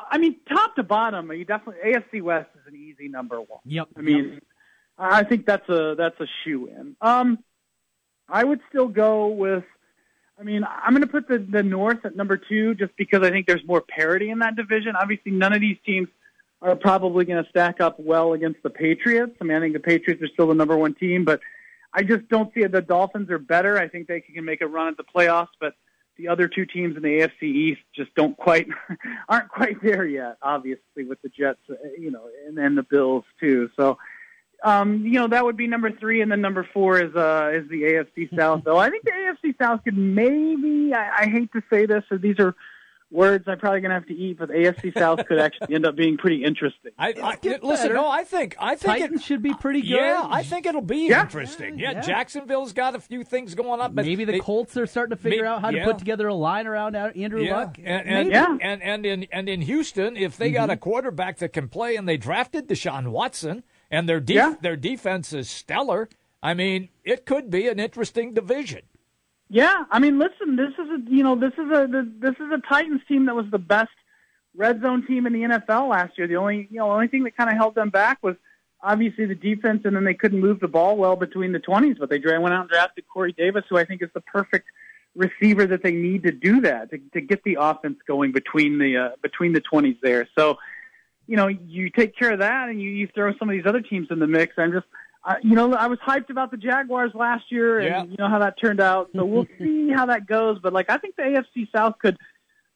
[0.09, 3.59] I mean, top to bottom, you definitely AFC West is an easy number one.
[3.65, 3.89] Yep.
[3.95, 4.41] I mean,
[4.97, 6.95] I think that's a that's a shoe in.
[7.01, 7.39] Um,
[8.27, 9.63] I would still go with.
[10.39, 13.29] I mean, I'm going to put the the North at number two just because I
[13.29, 14.95] think there's more parity in that division.
[14.95, 16.07] Obviously, none of these teams
[16.61, 19.35] are probably going to stack up well against the Patriots.
[19.39, 21.39] I mean, I think the Patriots are still the number one team, but
[21.93, 22.71] I just don't see it.
[22.71, 23.77] The Dolphins are better.
[23.77, 25.75] I think they can make a run at the playoffs, but
[26.19, 28.67] the other two teams in the AFC East just don't quite
[29.29, 30.37] aren't quite there yet.
[30.41, 33.69] Obviously, with the Jets, uh, you know, and then the Bills too.
[33.75, 33.97] So,
[34.63, 37.69] um, you know, that would be number three, and then number four is uh is
[37.69, 38.63] the AFC South.
[38.65, 40.93] Though I think the AFC South could maybe.
[40.93, 42.53] I, I hate to say this, so these are
[43.11, 45.85] words I'm probably going to have to eat, but the AFC South could actually end
[45.85, 46.91] up being pretty interesting.
[46.97, 47.93] I, I listen.
[47.93, 49.89] No, I think I think Titans it should be pretty good.
[49.89, 51.21] Yeah, I think it'll be Yeah.
[51.21, 51.79] interesting.
[51.79, 52.01] Yeah, Yeah.
[52.01, 55.21] Jacksonville's got a few things going on, but Maybe the they- Colts are starting to
[55.21, 57.55] figure May- out how to put together a line around Andrew yeah.
[57.55, 57.77] Luck.
[57.77, 58.63] And, and, Maybe.
[58.63, 60.79] and and in and in Houston, if they got a mm-hmm.
[60.81, 64.55] quarterback that can play, and they drafted Deshaun Watson, and their def- Yeah.
[64.61, 66.09] their defense is stellar.
[66.41, 68.81] I mean, it could be an interesting division.
[69.49, 71.87] Yeah, I mean, listen, this is a you know this is a
[72.19, 73.89] this is a Titans team that was the best
[74.55, 76.27] red zone team in the NFL last year.
[76.27, 78.35] The only you know only thing that kind of held them back was
[78.81, 81.97] obviously the defense, and then they couldn't move the ball well between the twenties.
[81.99, 84.67] But they went out and drafted Corey Davis, who I think is the perfect
[85.15, 88.97] receiver that they need to do that to, to get the offense going between the
[88.97, 90.27] uh, between the twenties there.
[90.37, 90.59] So
[91.25, 93.81] you know you take care of that, and you, you throw some of these other
[93.81, 94.53] teams in the mix.
[94.59, 94.85] I'm just
[95.43, 98.03] you know, I was hyped about the Jaguars last year, and Yeah.
[98.03, 99.09] you know how that turned out.
[99.15, 100.59] So we'll see how that goes.
[100.61, 102.17] But like, I think the AFC South could,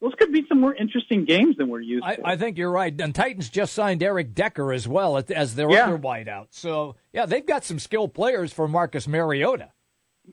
[0.01, 2.27] those could be some more interesting games than we're used I, to.
[2.27, 2.93] I think you're right.
[2.99, 5.86] And Titans just signed Eric Decker as well as- as their Yeah.
[5.88, 6.47] other wideout.
[6.51, 9.69] So yeah, they've got some skilled players for Marcus Mariota.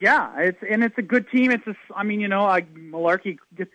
[0.01, 1.51] Yeah, it's and it's a good team.
[1.51, 3.71] It's a, I mean, you know, I, Mularkey gets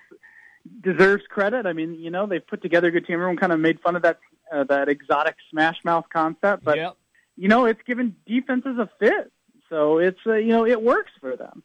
[0.81, 1.66] deserves credit.
[1.66, 3.14] I mean, you know, they've put together a good team.
[3.14, 4.18] Everyone kind of made fun of that
[4.53, 6.96] uh, that exotic smash mouth concept, but Yep.
[7.37, 9.33] You know, it's given defenses a fit.
[9.68, 11.62] So it's uh, you know, it works for them.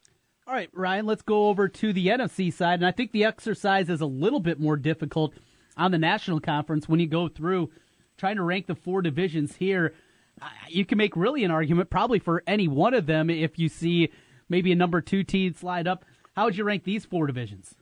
[0.47, 2.79] All right, Ryan, let's go over to the NFC side.
[2.79, 5.33] And I think the exercise is a little bit more difficult
[5.77, 7.69] on the National Conference when you go through
[8.17, 9.93] trying to rank the four divisions here.
[10.41, 13.69] Uh, You can make really an argument probably for any one of them if you
[13.69, 14.09] see
[14.49, 16.03] maybe a number two team slide up.
[16.35, 17.75] How would you rank these four divisions?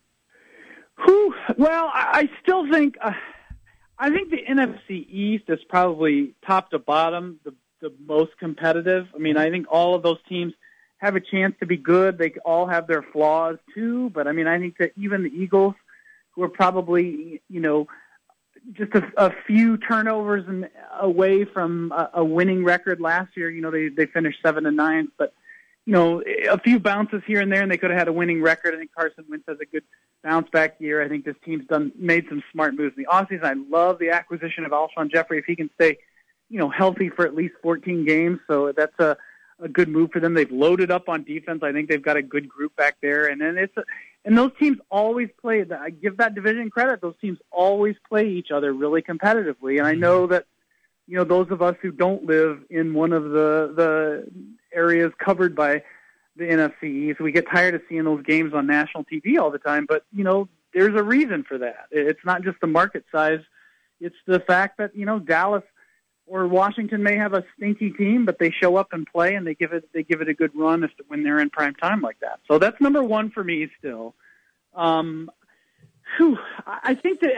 [1.06, 1.34] Whew.
[1.58, 3.13] Well, I, I still think uh,
[3.97, 9.08] I think the NFC East is probably top to bottom the the most competitive.
[9.13, 9.48] I mean, mm-hmm.
[9.48, 10.54] I think all of those teams
[10.98, 12.18] have a chance to be good.
[12.18, 15.76] They all have their flaws too, but I mean, I think that even the Eagles,
[16.32, 17.88] who are probably you know
[18.74, 23.50] just a, a few turnovers and away from a, a winning record last year.
[23.50, 25.34] You know, they they finished seven and nine, but
[25.86, 28.44] you know, a few bounces here and there, and they could have had a winning
[28.44, 28.76] record.
[28.76, 29.84] I think Carson Wentz has a good
[30.24, 31.02] bounce back year.
[31.02, 33.44] I think this team's done made some smart moves in the offseason.
[33.44, 35.98] I love the acquisition of Alshon Jeffery if he can stay,
[36.50, 38.40] you know, healthy for at least 14 games.
[38.48, 39.18] So that's a
[39.62, 40.34] a good move for them.
[40.34, 41.62] They've loaded up on defense.
[41.64, 43.84] I think they've got a good group back there, and then it's a,
[44.26, 45.66] and those teams always play.
[45.72, 47.02] I give that division credit.
[47.02, 50.02] Those teams always play each other really competitively, and I mm-hmm.
[50.02, 50.46] know that
[51.08, 54.28] you know those of us who don't live in one of the the
[54.74, 55.84] areas covered by
[56.36, 59.60] the NFC East, we get tired of seeing those games on national TV all the
[59.60, 59.86] time.
[59.88, 61.88] But you know, there's a reason for that.
[61.92, 63.42] It's not just the market size;
[64.00, 65.64] it's the fact that you know Dallas
[66.30, 69.56] or Washington may have a stinky team, but they show up and play, and they
[69.56, 72.20] give it they give it a good run if when they're in prime time like
[72.20, 72.39] that.
[72.48, 74.15] So that's number one for me still.
[74.76, 75.30] Um,
[76.18, 77.34] whew, I think that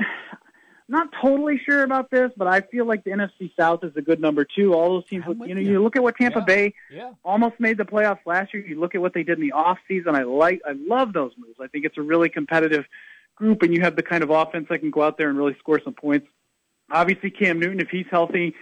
[0.88, 4.20] not totally sure about this, but I feel like the NFC South is a good
[4.20, 4.74] number two.
[4.74, 7.12] All those teams, you know, you look at what Tampa Bay Yeah.
[7.24, 8.66] almost made the playoffs last year.
[8.66, 10.16] You look at what they did in the off season.
[10.16, 11.58] I like, I love those moves.
[11.62, 12.84] I think it's a really competitive
[13.36, 15.56] group, and you have the kind of offense that can go out there and really
[15.60, 16.28] score some points.
[16.92, 18.54] Obviously, Cam Newton, if he's healthy,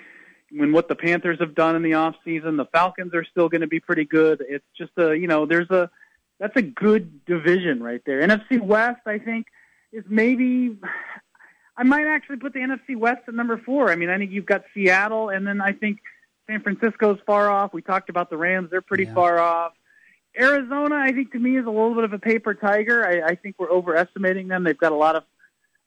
[0.51, 3.61] when what the Panthers have done in the off season, the Falcons are still going
[3.61, 4.43] to be pretty good.
[4.47, 5.89] It's just a, you know, there's a,
[6.39, 8.21] that's a good division right there.
[8.21, 9.47] NFC West, I think,
[9.91, 10.77] is maybe.
[11.77, 13.89] I might actually put the NFC West at number four.
[13.89, 15.99] I mean, I think you've got Seattle, and then I think
[16.45, 17.73] San Francisco's far off.
[17.73, 19.73] We talked about the Rams; they're pretty far off.
[20.37, 23.05] Arizona, I think, to me, is a little bit of a paper tiger.
[23.05, 24.63] I, I think we're overestimating them.
[24.63, 25.23] They've got a lot of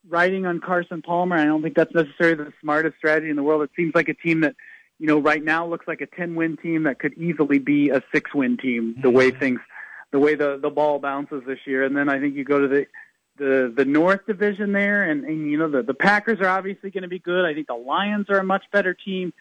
[0.08, 1.36] riding on Carson Palmer.
[1.36, 3.62] I don't think that's necessarily the smartest strategy in the world.
[3.62, 4.54] It seems like a team that,
[4.98, 8.56] you know, right now looks like a ten-win team that could easily be a six-win
[8.56, 8.96] team.
[9.02, 9.38] The way mm-hmm.
[9.38, 9.60] things,
[10.10, 12.68] the way the the ball bounces this year, and then I think you go to
[12.68, 12.86] the
[13.36, 17.02] the the North Division there, and, and you know the the Packers are obviously going
[17.02, 17.44] to be good.
[17.44, 19.32] I think the Lions are a much better team.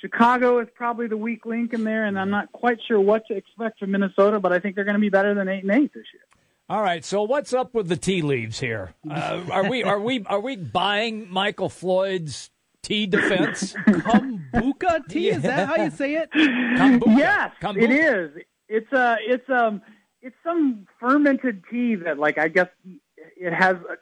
[0.00, 2.32] Chicago is probably the weak link in there, and I'm mm-hmm.
[2.32, 5.10] not quite sure what to expect from Minnesota, but I think they're going to be
[5.10, 6.22] better than eight and eight this year.
[6.70, 8.94] All right, so what's up with the tea leaves here?
[9.10, 13.72] Uh, are we are we are we buying Michael Floyd's tea defense?
[13.88, 15.30] Kombucha tea?
[15.30, 16.30] Is that how you say it?
[16.30, 17.18] Kombucha.
[17.18, 17.82] Yes, Kombucha.
[17.82, 18.30] it is.
[18.68, 19.82] It's uh it's um
[20.22, 22.68] it's some fermented tea that like I guess
[23.16, 23.74] it has.
[23.74, 23.96] A,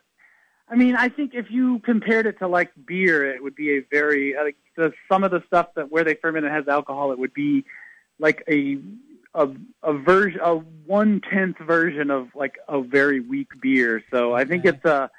[0.70, 3.80] I mean, I think if you compared it to like beer, it would be a
[3.90, 4.44] very uh,
[4.76, 7.12] the, some of the stuff that where they ferment it has alcohol.
[7.12, 7.64] It would be
[8.18, 8.78] like a
[9.34, 9.48] a
[9.82, 14.02] a version a one tenth version of like a very weak beer.
[14.10, 15.10] So I think it's a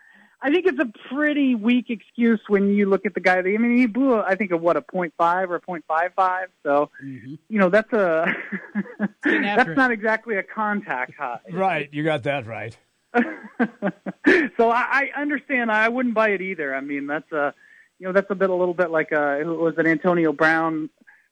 [0.41, 3.39] I think it's a pretty weak excuse when you look at the guy.
[3.39, 6.48] I mean, he blew I think a what a point five or point five five.
[6.63, 8.34] So you know that's a
[9.24, 11.39] that's not exactly a contact high.
[11.52, 12.78] Right, you got that right.
[13.15, 15.72] so I, I understand.
[15.72, 16.76] I wouldn't buy it either.
[16.76, 17.54] I mean, that's a,
[17.98, 20.89] you know, that's a bit a little bit like uh, who was it Antonio Brown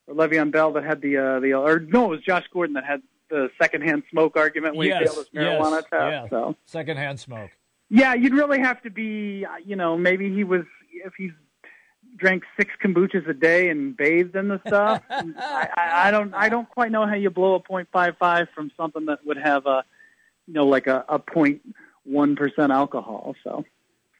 [0.07, 2.85] or Le'Veon Bell that had the uh, the or no, it was Josh Gordon that
[2.85, 5.91] had the secondhand smoke argument when yes, he failed his marijuana yes, test.
[5.91, 6.29] yeah.
[6.29, 7.51] So Secondhand smoke.
[7.89, 10.63] yeah, you'd really have to be, uh, you know, maybe he was
[11.05, 11.31] if he's
[12.15, 15.03] drank six kombuchas a day and bathed in the stuff.
[15.09, 18.47] I, I, I don't I don't quite know how you blow a point five five
[18.55, 19.83] from something that would have a,
[20.47, 21.61] you know, like a a point
[22.03, 23.35] one percent alcohol.
[23.43, 23.65] So.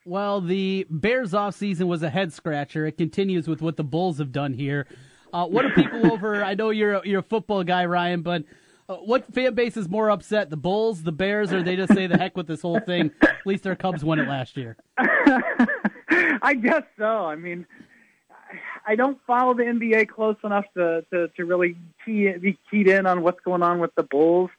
[0.06, 2.86] Well, the Bears offseason was a head scratcher.
[2.86, 4.88] It continues with what the Bulls have done here.
[5.34, 6.44] Uh, what are people over?
[6.44, 8.44] I know you're a, you're a football guy, Ryan, but
[8.90, 10.50] uh, what fan base is more upset?
[10.50, 13.12] The Bulls, the Bears, or they just say the heck with this whole thing?
[13.22, 14.78] At least their Cubs won it last year.
[14.98, 17.26] I guess so.
[17.26, 17.66] I mean,
[18.86, 23.06] I don't follow the NBA close enough to to, to really key, be keyed in
[23.06, 24.50] on what's going on with the Bulls.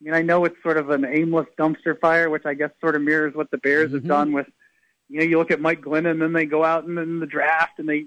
[0.00, 2.96] I mean, I know it's sort of an aimless dumpster fire, which I guess sort
[2.96, 4.46] of mirrors what the Bears have done with.
[5.08, 7.26] You know, you look at Mike Glennon, and then they go out and then the
[7.26, 8.06] draft, and they.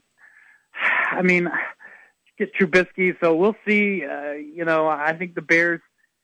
[1.12, 1.50] I mean,
[2.39, 4.04] get Trubisky, so we'll see.
[4.04, 5.82] Uh, you know, I think the Bears.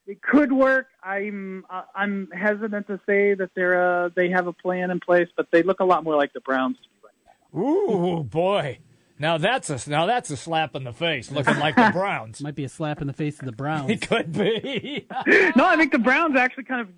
[0.08, 0.86] It could work.
[1.04, 5.28] I'm uh, I'm hesitant to say that they're uh, they have a plan in place,
[5.36, 6.78] but they look a lot more like the Browns.
[7.58, 8.80] Ooh boy,
[9.18, 12.40] now that's a now that's a slap in the face, looking like the Browns.
[12.44, 13.90] Might be a slap in the face of the Browns.
[13.90, 15.08] It could be.
[15.56, 16.90] no, I think the Browns actually kind of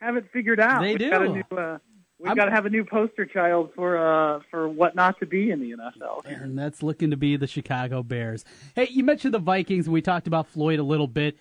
[0.00, 0.80] have it figured out.
[0.80, 1.10] They do.
[1.10, 1.78] Got a new, uh,
[2.24, 5.50] we've got to have a new poster child for uh, for what not to be
[5.50, 6.24] in the NFL.
[6.26, 8.44] and that's looking to be the Chicago Bears.
[8.74, 11.36] Hey, you mentioned the Vikings, and we talked about Floyd a little bit.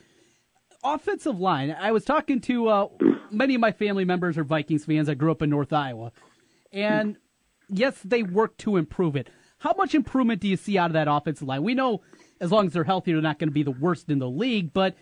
[0.84, 1.76] Offensive line.
[1.80, 2.88] I was talking to uh,
[3.32, 5.08] many of my family members are Vikings fans.
[5.08, 6.12] I grew up in North Iowa,
[6.72, 7.18] and
[7.70, 9.30] yes, they work to improve it.
[9.60, 11.64] How much improvement do you see out of that offensive line?
[11.64, 12.02] We know
[12.42, 14.74] as long as they're healthy, they're not going to be the worst in the league.
[14.74, 14.96] But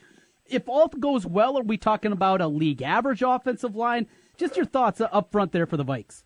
[0.45, 4.07] if all goes well, are we talking about a league average offensive line?
[4.37, 6.23] Just your thoughts up front there for the Vikes.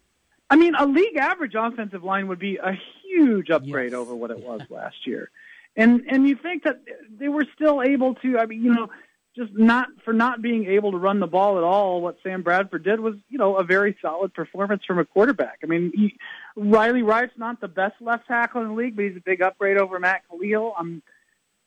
[0.49, 4.39] I mean, a league average offensive line would be a huge upgrade over what it
[4.39, 5.31] was last year,
[5.75, 6.81] and and you think that
[7.17, 8.37] they were still able to.
[8.37, 8.89] I mean, you know,
[9.35, 12.01] just not for not being able to run the ball at all.
[12.01, 15.59] What Sam Bradford did was, you know, a very solid performance from a quarterback.
[15.63, 16.15] I mean, he,
[16.55, 19.77] Riley Reiff's not the best left tackle in the league, but he's a big upgrade
[19.77, 20.73] over Matt Kalil.
[20.77, 21.01] Um,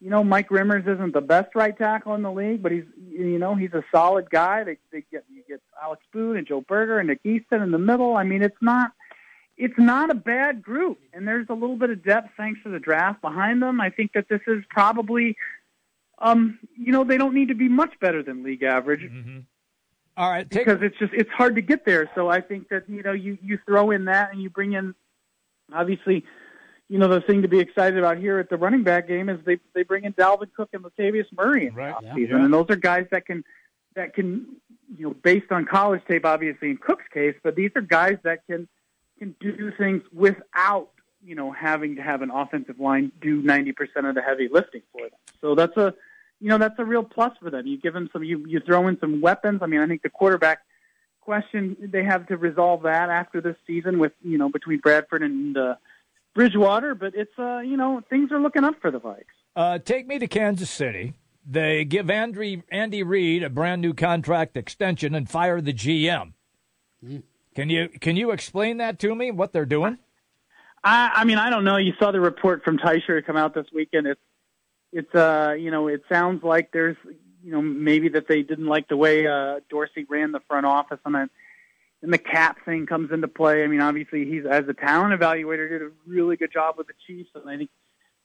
[0.01, 3.39] you know, Mike Remmers isn't the best right tackle in the league, but he's, you
[3.39, 4.65] know, he's a solid guy.
[4.65, 5.08] They, they get you get
[5.89, 8.17] Alex Boone and Joe Berger and Nick Easton in the middle.
[8.17, 8.93] I mean, it's not.
[9.57, 12.79] It's not a bad group, and there's a little bit of depth thanks to the
[12.79, 13.81] draft behind them.
[13.81, 15.37] I think that this is probably
[16.21, 19.39] um, you know, they don't need to be much better than league average Mm-hmm.
[20.17, 22.11] All right, take, because it's just it's hard to get there.
[22.17, 24.97] So I think that you know you you throw in that and you bring in
[25.73, 26.25] obviously,
[26.89, 29.39] you know, the thing to be excited about here at the running back game is
[29.45, 32.75] they they bring in Dalvin Cook and Latavius Murray in the offseason, and those are
[32.75, 33.45] guys that can
[33.95, 34.57] that can
[34.97, 38.47] you know based on college tape, obviously in Cook's case, but these are guys that
[38.47, 38.69] can
[39.19, 40.89] can do things without
[41.25, 44.83] you know having to have an offensive line do ninety percent of the heavy lifting
[44.93, 45.19] for them.
[45.41, 45.95] So that's a
[46.41, 47.67] you know that's a real plus for them.
[47.67, 49.61] You give them some you you throw in some weapons.
[49.63, 50.61] I mean, I think the quarterback
[51.21, 55.57] question they have to resolve that after this season with you know between Bradford and
[55.57, 55.75] uh,
[56.35, 59.25] Bridgewater, but it's uh you know things are looking up for the Vikes.
[59.57, 61.15] Uh, take me to Kansas City.
[61.51, 66.35] They give Andy, Andy Reid a brand new contract extension and fire the GM.
[67.55, 69.31] Can you can you explain that to me?
[69.31, 69.99] What they're doing?
[70.85, 71.77] I, I mean, I don't know.
[71.77, 74.07] You saw the report from Teicher come out this weekend.
[74.07, 74.21] It's,
[74.93, 76.97] it's, uh, you know, it sounds like there's,
[77.43, 80.99] you know, maybe that they didn't like the way uh, Dorsey ran the front office,
[81.05, 81.31] and then,
[82.03, 83.65] and the cap thing comes into play.
[83.65, 86.95] I mean, obviously, he's as a talent evaluator did a really good job with the
[87.07, 87.71] Chiefs, and I think,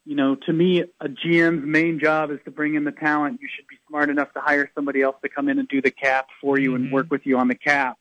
[0.06, 3.40] you know, to me, a GM's main job is to bring in the talent.
[3.42, 5.92] You should be smart enough to hire somebody else to come in and do the
[5.92, 7.98] cap for you and work with you on the cap.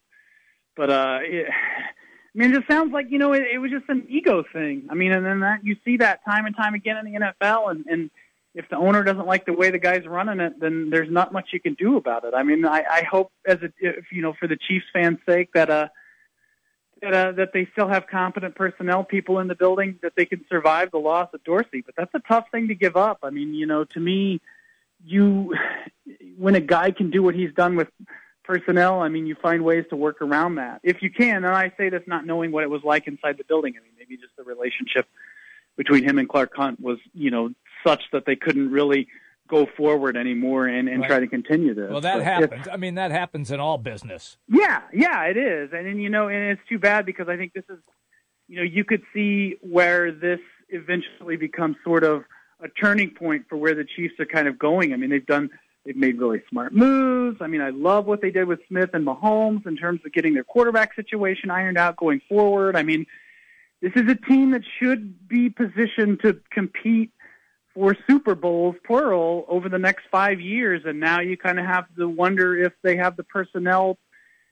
[0.77, 3.89] But uh, it, I mean, it just sounds like you know it, it was just
[3.89, 4.89] an ego thing.
[4.91, 7.71] I mean, and then that you see that time and time again in the NFL,
[7.71, 8.11] and and
[8.55, 11.51] if the owner doesn't like the way the guy's running it, then there's not much
[11.53, 12.35] you can do about it.
[12.35, 15.51] I mean, I, I hope as a, if you know, for the Chiefs fans' sake,
[15.55, 15.89] that uh,
[17.03, 20.45] that uh, that they still have competent personnel, people in the building, that they can
[20.49, 21.83] survive the loss of Dorsey.
[21.85, 23.19] But that's a tough thing to give up.
[23.23, 24.41] I mean, you know, to me,
[25.05, 25.55] you
[26.39, 27.89] when a guy can do what he's done with
[28.45, 31.45] personnel, I mean, you find ways to work around that if you can.
[31.45, 33.75] And I say this not knowing what it was like inside the building.
[33.77, 35.07] I mean, maybe just the relationship
[35.77, 37.51] between him and Clark Hunt was, you know,
[37.85, 39.09] such that they couldn't really
[39.49, 41.09] go forward anymore and, and Right.
[41.09, 41.91] try to continue this.
[41.91, 42.69] Well, that But if- happens.
[42.73, 44.39] I mean, that happens in all business.
[44.49, 47.53] yeah, yeah, it is, and, and you know, and it's too bad because I think
[47.53, 47.79] this is,
[48.49, 50.41] you know, you could see where this
[50.71, 52.25] eventually becomes sort of
[52.61, 54.93] a turning point for where the Chiefs are kind of going.
[54.93, 55.51] I mean, they've done,
[55.85, 57.39] they've made really smart moves.
[57.43, 60.33] I mean, I love what they did with Smith and Mahomes in terms of getting
[60.35, 62.77] their quarterback situation ironed out going forward.
[62.77, 63.05] I mean,
[63.83, 67.11] this is a team that should be positioned to compete
[67.75, 70.83] for Super Bowls, plural, over the next five years.
[70.85, 73.99] And now you kind of have to wonder if they have the personnel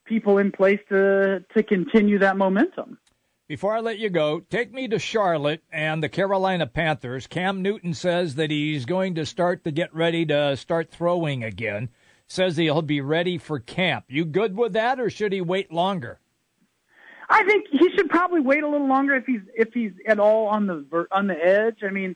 [0.04, 2.98] people in place to to continue that momentum.
[3.46, 7.26] Before I let you go, take me to Charlotte and the Carolina Panthers.
[7.26, 11.88] Cam Newton says that he's going to start to get ready to start throwing again.
[12.28, 14.04] Says he'll be ready for camp.
[14.06, 16.20] You good with that, or should he wait longer?
[17.28, 20.46] I think he should probably wait a little longer if he's if he's at all
[20.46, 21.78] on the ver- on the edge.
[21.82, 22.14] I mean,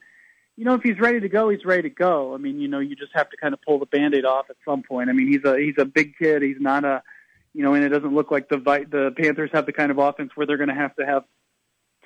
[0.57, 2.35] you know, if he's ready to go, he's ready to go.
[2.35, 4.57] I mean, you know, you just have to kind of pull the band-aid off at
[4.65, 5.11] some point.
[5.11, 6.43] I mean, he's a he's a big kid.
[6.43, 7.03] He's not a,
[7.53, 10.31] you know, and it doesn't look like the the Panthers have the kind of offense
[10.35, 11.25] where they're going to have to have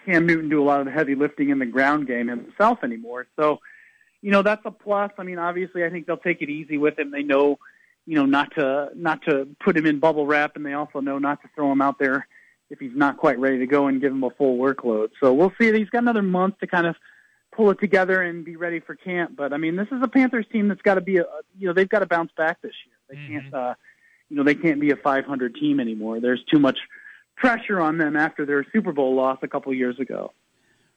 [0.07, 3.27] Cam Newton do a lot of the heavy lifting in the ground game himself anymore.
[3.39, 3.61] So,
[4.23, 5.11] you know, that's a plus.
[5.19, 7.11] I mean, obviously, I think they'll take it easy with him.
[7.11, 7.59] They know,
[8.07, 11.19] you know, not to not to put him in bubble wrap, and they also know
[11.19, 12.27] not to throw him out there
[12.71, 15.11] if he's not quite ready to go and give him a full workload.
[15.21, 15.73] So we'll see.
[15.73, 16.97] He's got another month to kind of
[17.59, 19.35] pull it together and be ready for camp.
[19.37, 21.25] But I mean, this is a Panthers team that's got to be a
[21.59, 22.95] you know they've got to bounce back this year.
[23.11, 23.75] They can't uh,
[24.31, 26.21] you know they can't be a 500 team anymore.
[26.21, 26.79] There's too much
[27.37, 30.33] pressure on them after their Super Bowl loss a couple years ago.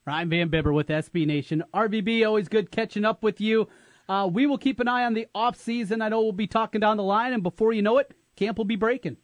[0.05, 1.63] Ryan Van Bibber with SB Nation.
[1.73, 3.67] RVB, always good catching up with you.
[4.07, 6.01] Uh, we will keep an eye on the off season.
[6.01, 8.65] I know we'll be talking down the line, and before you know it, camp will
[8.65, 9.17] be breaking.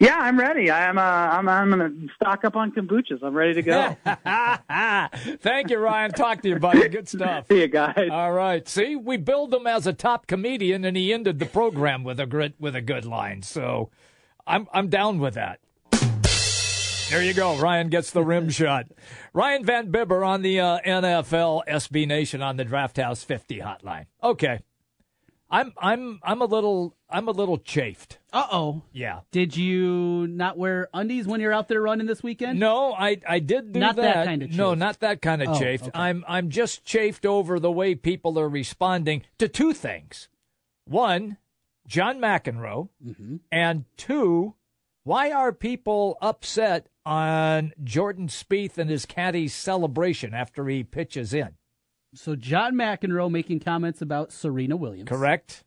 [0.00, 0.70] Yeah, I'm ready.
[0.70, 3.22] I'm uh, I'm I'm gonna stock up on kombuchas.
[3.22, 3.96] I'm ready to go.
[5.38, 6.10] Thank you, Ryan.
[6.12, 6.88] Talk to you, buddy.
[6.88, 7.46] Good stuff.
[7.48, 8.08] See you guys.
[8.10, 8.66] All right.
[8.68, 12.26] See, we billed him as a top comedian, and he ended the program with a
[12.26, 13.42] good with a good line.
[13.42, 13.90] So,
[14.46, 15.60] I'm I'm down with that.
[17.10, 17.58] There you go.
[17.58, 18.86] Ryan gets the rim shot.
[19.34, 24.06] Ryan Van Bibber on the uh, NFL SB Nation on the Draft House 50 hotline.
[24.22, 24.60] Okay.
[25.50, 28.18] I'm I'm I'm a little I'm a little chafed.
[28.32, 28.82] Uh oh.
[28.92, 29.20] Yeah.
[29.30, 32.58] Did you not wear undies when you're out there running this weekend?
[32.58, 34.02] No, I I did do Not that.
[34.14, 35.88] that kind of No, not that kind of Oh, chafed.
[35.88, 35.98] okay.
[35.98, 40.28] I'm I'm just chafed over the way people are responding to two things.
[40.86, 41.36] One,
[41.86, 43.36] John McEnroe, Mm-hmm.
[43.50, 44.54] and two,
[45.04, 51.50] why are people upset on Jordan Spieth and his caddy's celebration after he pitches in?
[52.14, 55.08] So John McEnroe making comments about Serena Williams.
[55.08, 55.64] Correct?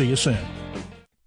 [0.00, 0.38] See you soon.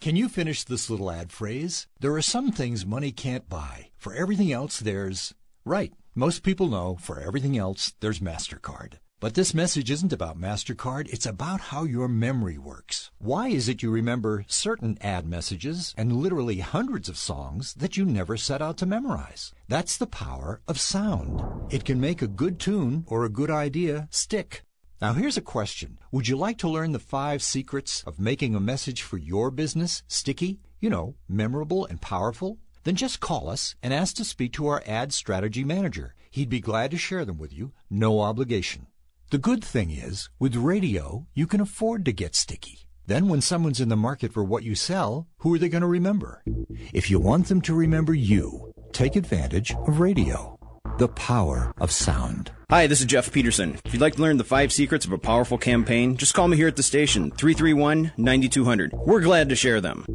[0.02, 1.86] Can you finish this little ad phrase?
[2.00, 3.90] There are some things money can't buy.
[4.00, 5.36] For everything else, there's.
[5.64, 5.94] Right.
[6.16, 8.94] Most people know for everything else, there's MasterCard.
[9.20, 13.12] But this message isn't about MasterCard, it's about how your memory works.
[13.20, 18.06] Why is it you remember certain ad messages and literally hundreds of songs that you
[18.06, 19.54] never set out to memorize?
[19.68, 21.44] That's the power of sound.
[21.72, 24.64] It can make a good tune or a good idea stick.
[25.04, 25.98] Now here's a question.
[26.14, 30.02] Would you like to learn the five secrets of making a message for your business
[30.08, 32.58] sticky, you know, memorable and powerful?
[32.86, 36.16] Then just call us and ask to speak to our ad strategy manager.
[36.32, 38.88] He'd be glad to share them with you, no obligation.
[39.30, 42.88] The good thing is, with radio, you can afford to get sticky.
[43.06, 45.88] Then when someone's in the market for what you sell, who are they going to
[46.00, 46.46] remember?
[46.94, 50.53] If you want them to remember you, Take advantage of radio.
[51.00, 52.52] The power of sound.
[52.70, 53.80] Hi, this is Jeff Peterson.
[53.84, 56.56] If you'd like to learn the five secrets of a powerful campaign, just call me
[56.56, 58.94] here at the station, 331 9200.
[58.94, 60.06] We're glad to share them.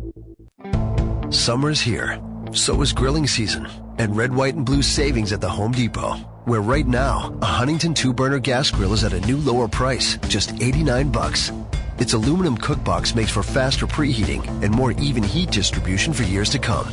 [1.31, 2.23] Summer's here.
[2.53, 3.67] So is grilling season.
[3.99, 6.15] And red, white, and blue savings at the Home Depot.
[6.45, 10.17] Where right now, a Huntington two burner gas grill is at a new lower price,
[10.29, 11.51] just 89 bucks.
[11.99, 16.51] Its aluminum cook box makes for faster preheating and more even heat distribution for years
[16.51, 16.89] to come.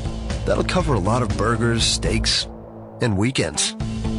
[0.46, 2.48] That'll cover a lot of burgers, steaks,
[3.02, 3.74] and weekends.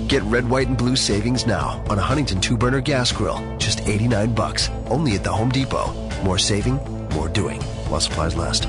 [0.08, 3.86] Get red, white, and blue savings now on a Huntington two burner gas grill, just
[3.86, 5.92] 89 bucks, only at the Home Depot.
[6.24, 8.68] More saving, more doing, while supplies last.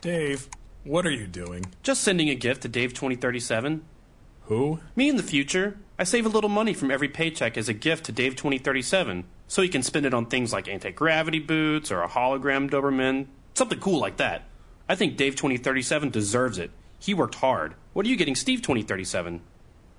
[0.00, 0.48] Dave,
[0.84, 1.66] what are you doing?
[1.82, 3.84] Just sending a gift to Dave 2037.
[4.42, 4.78] Who?
[4.94, 5.76] Me in the future.
[5.98, 9.60] I save a little money from every paycheck as a gift to Dave 2037, so
[9.60, 13.80] he can spend it on things like anti gravity boots or a hologram Doberman, something
[13.80, 14.44] cool like that.
[14.88, 16.70] I think Dave 2037 deserves it.
[17.00, 17.74] He worked hard.
[17.92, 19.40] What are you getting Steve 2037?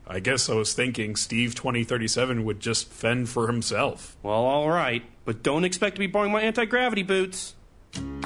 [0.08, 4.16] I guess I was thinking Steve 2037 would just fend for himself.
[4.24, 7.56] Well, alright, but don't expect to be borrowing my anti gravity boots.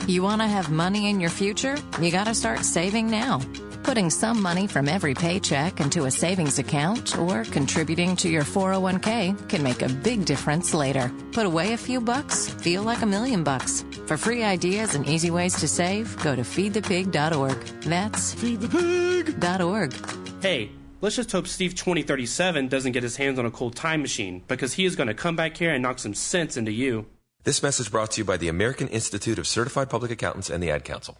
[0.08, 1.78] You want to have money in your future?
[2.02, 3.40] You got to start saving now.
[3.84, 9.50] Putting some money from every paycheck into a savings account or contributing to your 401k
[9.50, 11.12] can make a big difference later.
[11.32, 13.86] Put away a few bucks, feel like a million bucks.
[14.06, 17.60] For free ideas and easy ways to save, go to feedthepig.org.
[17.84, 19.94] That's feedthepig.org.
[20.42, 24.44] Hey, let's just hope Steve 2037 doesn't get his hands on a cool time machine
[24.48, 27.06] because he is going to come back here and knock some sense into you.
[27.46, 30.72] This message brought to you by the American Institute of Certified Public Accountants and the
[30.72, 31.18] Ad Council.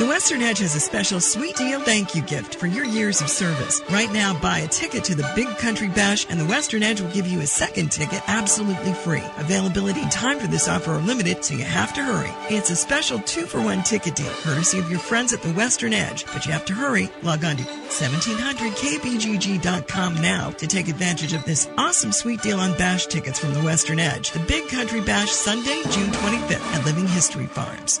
[0.00, 3.28] The Western Edge has a special sweet deal thank you gift for your years of
[3.28, 3.82] service.
[3.90, 7.10] Right now, buy a ticket to the Big Country Bash and the Western Edge will
[7.10, 9.22] give you a second ticket absolutely free.
[9.36, 12.30] Availability and time for this offer are limited, so you have to hurry.
[12.48, 15.92] It's a special two for one ticket deal, courtesy of your friends at the Western
[15.92, 17.10] Edge, but you have to hurry.
[17.22, 23.04] Log on to 1700kbgg.com now to take advantage of this awesome sweet deal on Bash
[23.04, 24.30] tickets from the Western Edge.
[24.30, 28.00] The Big Country Bash Sunday, June 25th at Living History Farms.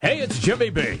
[0.00, 1.00] Hey, it's Jimmy B.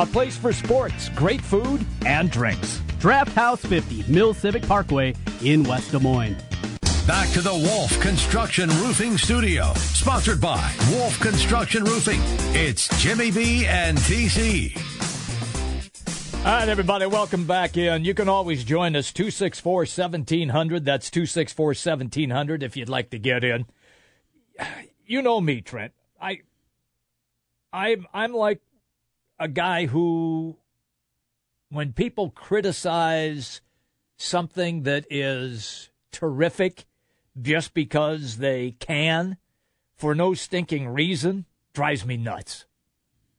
[0.01, 2.81] a place for sports, great food, and drinks.
[2.99, 6.37] Draft House 50, Mill Civic Parkway in West Des Moines.
[7.05, 12.19] Back to the Wolf Construction Roofing Studio, sponsored by Wolf Construction Roofing.
[12.55, 14.75] It's Jimmy B and TC.
[16.39, 18.03] All right, everybody, welcome back in.
[18.03, 20.83] You can always join us, 264 1700.
[20.83, 23.67] That's 264 1700 if you'd like to get in.
[25.05, 25.93] You know me, Trent.
[26.19, 26.39] I,
[27.71, 28.61] I'm, I'm like
[29.41, 30.57] a guy who,
[31.69, 33.61] when people criticize
[34.17, 36.85] something that is terrific
[37.41, 39.37] just because they can
[39.95, 42.65] for no stinking reason, drives me nuts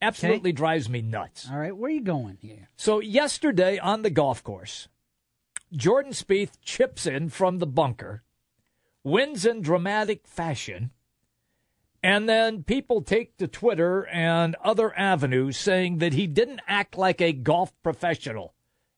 [0.02, 0.56] absolutely Okay.
[0.56, 1.48] drives me nuts.
[1.50, 2.68] All right, where are you going here?
[2.76, 4.88] So yesterday on the golf course,
[5.72, 8.24] Jordan Spieth chips in from the bunker,
[9.04, 10.90] wins in dramatic fashion,
[12.02, 17.20] and then people take to Twitter and other avenues saying that he didn't act like
[17.20, 18.54] a golf professional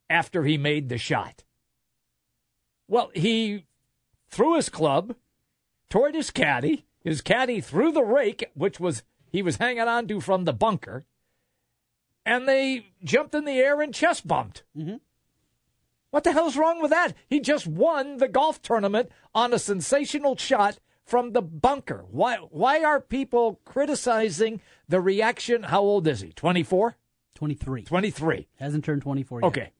[0.09, 1.45] after he made the shot.
[2.89, 3.67] Well, he
[4.29, 5.17] threw his club
[5.91, 6.87] toward his caddy.
[7.03, 11.05] His caddy threw the rake, which was he was hanging on to from the bunker.
[12.27, 14.63] and they jumped in the air and chest bumped.
[14.77, 14.97] Mm-hmm.
[16.11, 17.13] What the hell's wrong with that?
[17.29, 22.05] He just won the golf tournament on a sensational shot from the bunker.
[22.11, 25.65] Why why are people criticizing the reaction?
[25.65, 26.33] How old is he?
[26.33, 26.97] 24?
[27.35, 27.83] 23.
[27.83, 28.49] 23.
[28.59, 29.47] Hasn't turned 24 yet.
[29.47, 29.73] Okay.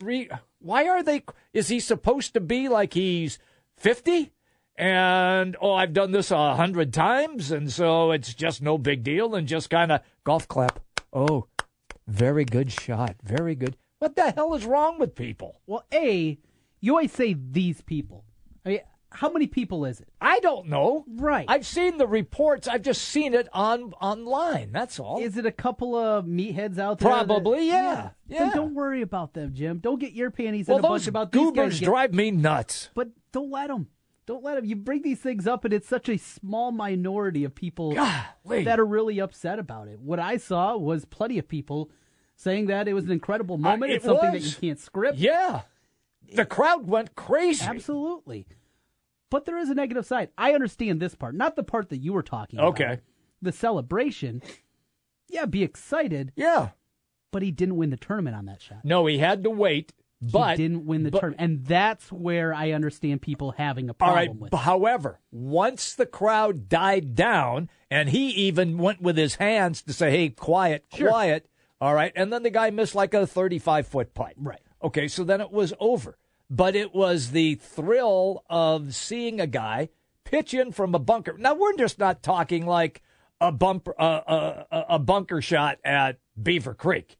[0.00, 0.28] Re,
[0.60, 1.22] why are they
[1.52, 3.38] is he supposed to be like he's
[3.76, 4.32] 50?
[4.76, 9.34] And oh, I've done this a hundred times, and so it's just no big deal,
[9.34, 10.80] and just kind of golf clap.
[11.12, 11.48] Oh,
[12.06, 13.76] very good shot, very good.
[13.98, 15.60] What the hell is wrong with people?
[15.66, 16.38] Well, A,
[16.80, 18.24] you always say these people.
[18.64, 18.80] I mean,
[19.12, 20.08] how many people is it?
[20.20, 21.04] I don't know.
[21.08, 21.44] Right.
[21.48, 22.68] I've seen the reports.
[22.68, 24.70] I've just seen it on online.
[24.72, 25.20] That's all.
[25.20, 27.10] Is it a couple of meatheads out there?
[27.10, 28.10] Probably, that, yeah.
[28.28, 28.54] Then Yeah.
[28.54, 29.78] don't worry about them, Jim.
[29.78, 32.90] Don't get your panties well, in a bunch about these guys drive me nuts.
[32.94, 33.88] But don't let them.
[34.26, 34.64] Don't let them.
[34.64, 38.62] You bring these things up, and it's such a small minority of people Golly.
[38.64, 39.98] that are really upset about it.
[39.98, 41.90] What I saw was plenty of people
[42.36, 43.90] saying that it was an incredible moment.
[43.90, 45.18] Uh, it it's something that you can't script.
[45.18, 45.62] Yeah.
[46.32, 47.64] The crowd went crazy.
[47.64, 48.46] Absolutely.
[49.30, 50.30] But there is a negative side.
[50.36, 52.70] I understand this part, not the part that you were talking about.
[52.70, 53.00] Okay.
[53.40, 54.42] The celebration.
[55.28, 56.32] Yeah, be excited.
[56.36, 56.70] Yeah.
[57.30, 58.84] But he didn't win the tournament on that shot.
[58.84, 59.92] No, he had to wait.
[60.20, 61.40] But he didn't win the but- tournament.
[61.40, 64.36] And that's where I understand people having a problem right.
[64.36, 64.56] with it.
[64.58, 70.10] However, once the crowd died down, and he even went with his hands to say,
[70.10, 71.08] "Hey, quiet, Sure.
[71.08, 71.46] quiet."
[71.80, 74.34] All right, and then the guy missed like a thirty-five foot putt.
[74.36, 74.60] Right.
[74.82, 76.18] Okay, so then it was over.
[76.50, 79.90] But it was the thrill of seeing a guy
[80.24, 81.36] pitch in from a bunker.
[81.38, 83.02] Now we're just not talking like
[83.40, 87.16] a bumper, uh, uh, uh, a bunker shot at Beaver Creek.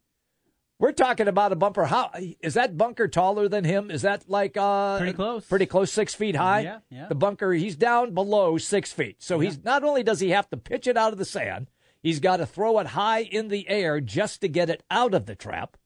[0.81, 1.85] We're talking about a bumper.
[1.85, 2.11] How
[2.41, 3.91] is that bunker taller than him?
[3.91, 5.45] Is that like uh Pretty close.
[5.45, 6.61] Pretty close, six feet high.
[6.61, 7.07] Yeah, yeah.
[7.07, 9.17] The bunker, he's down below six feet.
[9.23, 11.69] So he's not only does he have to pitch it out of the sand,
[12.03, 15.27] he's got to throw it high in the air just to get it out of
[15.27, 15.77] the trap,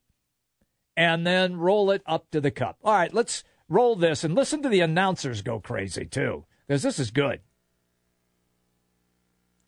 [0.96, 2.78] and then roll it up to the cup.
[2.84, 6.98] All right, let's roll this and listen to the announcers go crazy too, because this
[6.98, 7.40] is good.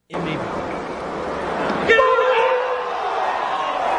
[0.08, 0.16] It.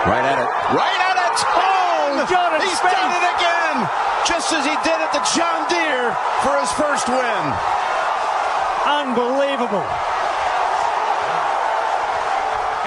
[0.07, 0.47] Right at it.
[0.71, 1.37] Right at it.
[1.51, 2.95] Oh, Got he's Spade.
[2.95, 3.75] done it again,
[4.23, 6.15] just as he did at the John Deere
[6.47, 7.43] for his first win.
[8.87, 9.83] Unbelievable.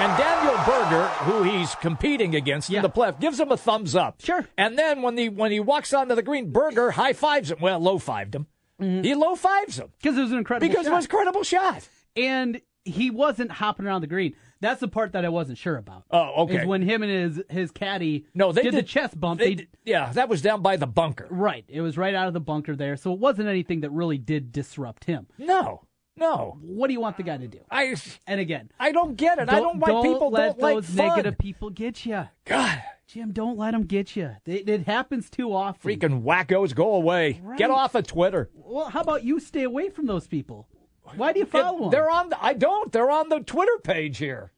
[0.00, 4.20] And Daniel Berger, who he's competing against in the playoff, gives him a thumbs up.
[4.22, 4.46] Sure.
[4.56, 7.58] And then when he when he walks onto the green, Berger high fives him.
[7.60, 8.46] Well, low fived him.
[8.80, 9.02] Mm-hmm.
[9.04, 10.96] He low fives him Because it was an incredible because it shot.
[10.96, 11.88] was a incredible shot.
[12.16, 14.34] and he wasn't hopping around the green.
[14.62, 16.04] That's the part that I wasn't sure about.
[16.10, 16.60] Oh, okay.
[16.62, 19.38] Is when him and his his caddy No, they did, did the chest bump.
[19.38, 21.26] They, They, yeah, that was down by the bunker.
[21.30, 21.64] right.
[21.68, 24.50] It was right out of the bunker there, so it wasn't anything that really did
[24.50, 25.26] disrupt him.
[25.36, 25.82] No,
[26.20, 26.58] no.
[26.60, 27.60] What do you want the guy to do?
[27.70, 27.96] I
[28.26, 29.48] And again, I don't get it.
[29.48, 32.28] I don't why don't people let don't those like negative people get you.
[32.44, 34.36] God, Jim, don't let them get you.
[34.46, 35.90] It, it happens too often.
[35.90, 37.40] freaking wackos, go away.
[37.42, 37.58] Right.
[37.58, 38.50] Get off of Twitter.
[38.54, 40.68] Well, how about you stay away from those people?
[41.16, 41.90] Why do you follow them?
[41.90, 42.28] They're on.
[42.28, 42.92] The, I don't.
[42.92, 44.52] They're on the Twitter page here.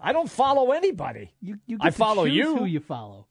[0.00, 1.32] I don't follow anybody.
[1.40, 2.58] You, you I follow you.
[2.58, 3.28] Who you follow?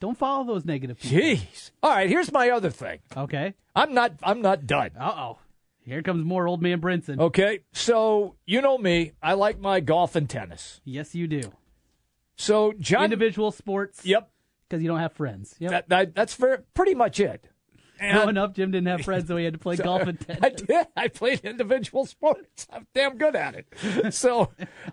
[0.00, 1.18] Don't follow those negative people.
[1.18, 1.70] Jeez.
[1.82, 2.08] All right.
[2.08, 3.00] Here's my other thing.
[3.16, 3.54] Okay.
[3.74, 4.12] I'm not.
[4.22, 4.90] I'm not done.
[4.98, 5.38] Uh oh.
[5.84, 7.18] Here comes more old man Brinson.
[7.20, 7.60] Okay.
[7.72, 9.12] So you know me.
[9.22, 10.80] I like my golf and tennis.
[10.84, 11.52] Yes, you do.
[12.36, 13.04] So John.
[13.04, 14.04] Individual sports.
[14.04, 14.30] Yep.
[14.68, 15.54] Because you don't have friends.
[15.58, 15.70] Yep.
[15.70, 17.48] That, that, that's very, pretty much it.
[18.00, 20.42] And- Growing up, Jim didn't have friends, so he had to play golf and tennis.
[20.42, 20.86] I did.
[20.96, 22.66] I played individual sports.
[22.72, 24.12] I'm damn good at it.
[24.14, 24.50] So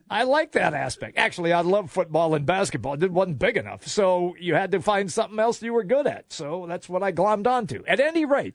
[0.10, 1.18] I like that aspect.
[1.18, 3.02] Actually, I love football and basketball.
[3.02, 3.88] It wasn't big enough.
[3.88, 6.32] So you had to find something else you were good at.
[6.32, 7.84] So that's what I glommed onto.
[7.88, 8.54] At any rate,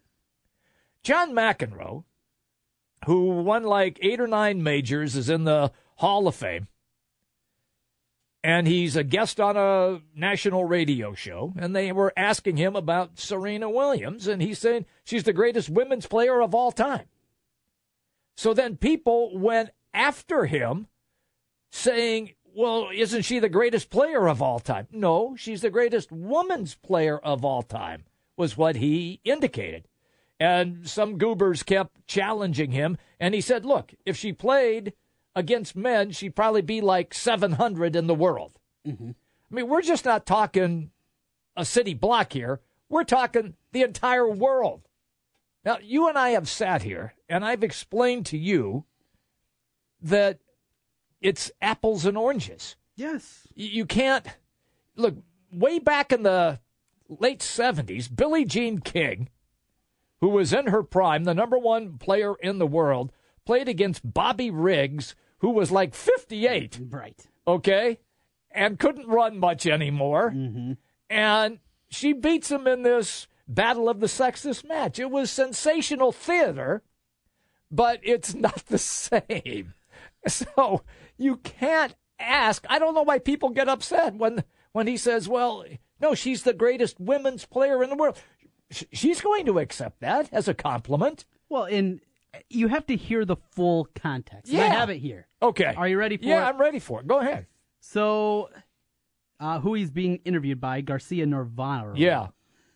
[1.02, 2.04] John McEnroe,
[3.04, 6.68] who won like eight or nine majors, is in the Hall of Fame.
[8.42, 13.18] And he's a guest on a national radio show, and they were asking him about
[13.18, 17.06] Serena Williams, and he's saying she's the greatest women's player of all time.
[18.36, 20.86] So then people went after him
[21.70, 24.86] saying, well, isn't she the greatest player of all time?
[24.92, 28.04] No, she's the greatest woman's player of all time,
[28.36, 29.88] was what he indicated.
[30.38, 34.92] And some goobers kept challenging him, and he said, look, if she played
[35.34, 38.58] against men, she'd probably be like 700 in the world.
[38.86, 39.10] Mm-hmm.
[39.10, 40.90] I mean, we're just not talking
[41.56, 42.60] a city block here.
[42.88, 44.82] We're talking the entire world.
[45.64, 48.84] Now, you and I have sat here, and I've explained to you
[50.02, 50.38] that
[51.20, 52.76] it's apples and oranges.
[52.94, 53.48] Yes.
[53.54, 54.26] You can't
[54.94, 55.16] look
[55.50, 56.60] way back in the
[57.08, 59.28] late 70s, Billie Jean King,
[60.26, 63.12] who was in her prime, the number one player in the world,
[63.44, 66.80] played against Bobby Riggs, who was like 58.
[66.90, 67.26] Right.
[67.46, 67.98] Okay?
[68.56, 70.32] and couldn't run much anymore.
[70.34, 70.72] Mm-hmm.
[71.10, 71.58] And
[71.88, 74.98] she beats him in this battle of the sexes match.
[74.98, 76.82] It was sensational theater,
[77.70, 79.74] but it's not the same.
[80.26, 80.82] So
[81.16, 82.66] you can't ask.
[82.68, 85.64] I don't know why people get upset when when he says, "Well,
[86.00, 88.20] no, she's the greatest women's player in the world."
[88.70, 91.24] Sh- She's going to accept that as a compliment.
[91.48, 92.00] Well, and
[92.50, 94.52] you have to hear the full context.
[94.52, 95.26] And I have it here.
[95.42, 95.74] Okay.
[95.76, 96.48] Are you ready for Yeah, it?
[96.50, 97.06] I'm ready for it.
[97.06, 97.46] Go ahead.
[97.80, 98.50] So,
[99.40, 101.94] uh, who he's being interviewed by, Garcia Navarro.
[101.96, 102.28] Yeah.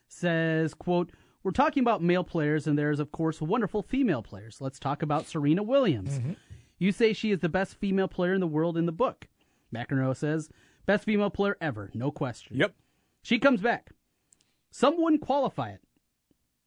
[0.09, 1.11] Says, quote,
[1.43, 4.61] We're talking about male players, and there's, of course, wonderful female players.
[4.61, 6.19] Let's talk about Serena Williams.
[6.19, 6.33] Mm-hmm.
[6.79, 9.27] You say she is the best female player in the world in the book.
[9.75, 10.49] McEnroe says,
[10.87, 12.57] Best female player ever, no question.
[12.57, 12.75] Yep.
[13.23, 13.91] She comes back.
[14.71, 15.81] Some wouldn't qualify it.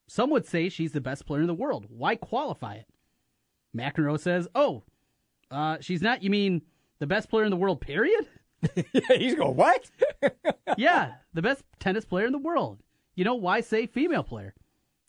[0.07, 1.85] Some would say she's the best player in the world.
[1.89, 2.87] Why qualify it?
[3.75, 4.83] McEnroe says, Oh,
[5.49, 6.61] uh, she's not, you mean
[6.99, 8.27] the best player in the world, period?
[9.09, 9.89] He's going, What?
[10.77, 12.79] yeah, the best tennis player in the world.
[13.15, 14.53] You know, why say female player?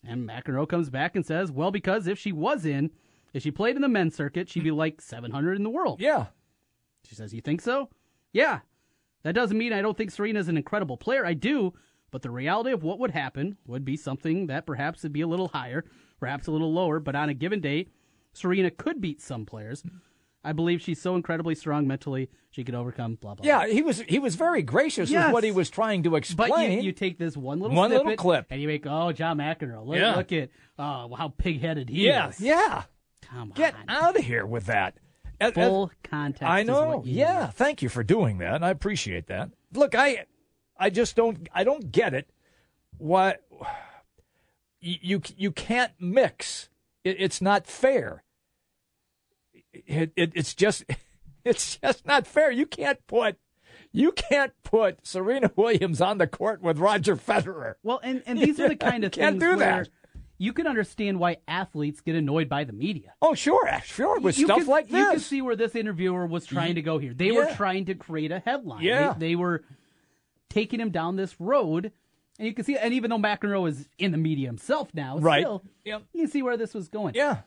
[0.07, 2.91] And McEnroe comes back and says, Well, because if she was in,
[3.33, 6.01] if she played in the men's circuit, she'd be like 700 in the world.
[6.01, 6.27] Yeah.
[7.05, 7.91] She says, You think so?
[8.33, 8.61] Yeah.
[9.23, 11.25] That doesn't mean I don't think Serena's an incredible player.
[11.25, 11.73] I do,
[12.15, 15.27] but the reality of what would happen would be something that perhaps would be a
[15.27, 15.85] little higher,
[16.21, 17.89] perhaps a little lower, but on a given day,
[18.33, 19.83] Serena could beat some players.
[20.45, 24.03] I believe she's so incredibly strong mentally, she could overcome blah, blah, Yeah, he was
[24.03, 25.25] he was very gracious Yes.
[25.27, 26.51] with what he was trying to explain.
[26.51, 28.47] But you, you take this one little One little clip.
[28.51, 30.15] and you make, oh, John McEnroe, look, Yeah.
[30.15, 32.41] look at oh, how pig-headed he yeah, is.
[32.41, 32.85] yeah.
[33.23, 33.57] Come on.
[33.57, 34.95] Get out of here with that.
[35.53, 36.49] Full context.
[36.49, 37.03] I know.
[37.05, 37.55] Yeah, need.
[37.55, 38.63] thank you for doing that.
[38.63, 39.51] I appreciate that.
[39.73, 40.27] Look, I
[40.77, 42.31] I just don't I don't get it.
[42.99, 43.37] Why
[44.81, 46.69] you you, can't mix.
[47.05, 48.23] It, it's not fair.
[49.73, 50.85] It, it it's just
[51.45, 52.51] it's just not fair.
[52.51, 53.37] You can't put
[53.93, 57.75] you can't put Serena Williams on the court with Roger Federer.
[57.83, 59.89] Well, and, and these are the kind of Can't things do where that.
[60.37, 63.15] you can understand why athletes get annoyed by the media.
[63.23, 66.45] Oh, sure, sure, with you stuff can, like You can see where this interviewer was
[66.45, 67.15] trying to go here.
[67.15, 68.83] They were trying to create a headline.
[68.83, 69.13] Yeah.
[69.13, 69.63] They, they were
[70.55, 71.93] taking him down this road.
[72.39, 75.43] And you can see, and even though McEnroe is in the media himself now, Right.
[75.43, 76.03] still, Yep.
[76.13, 77.15] you can see where this was going.
[77.15, 77.39] Yeah.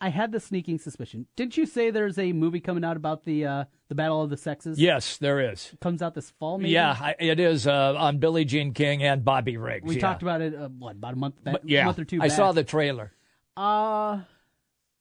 [0.00, 1.26] I had the sneaking suspicion.
[1.36, 4.36] Didn't you say there's a movie coming out about the uh, the battle of the
[4.36, 4.78] sexes?
[4.78, 5.70] Yes, there is.
[5.72, 6.58] It comes out this fall.
[6.58, 6.72] Maybe?
[6.72, 9.86] Yeah, I, it is uh, on Billie Jean King and Bobby Riggs.
[9.88, 10.00] we yeah.
[10.02, 10.54] talked about it.
[10.54, 11.42] Uh, what about a month?
[11.42, 12.18] Back, But yeah, month or two.
[12.20, 12.36] I back.
[12.36, 13.12] saw the trailer.
[13.56, 14.20] Uh, i-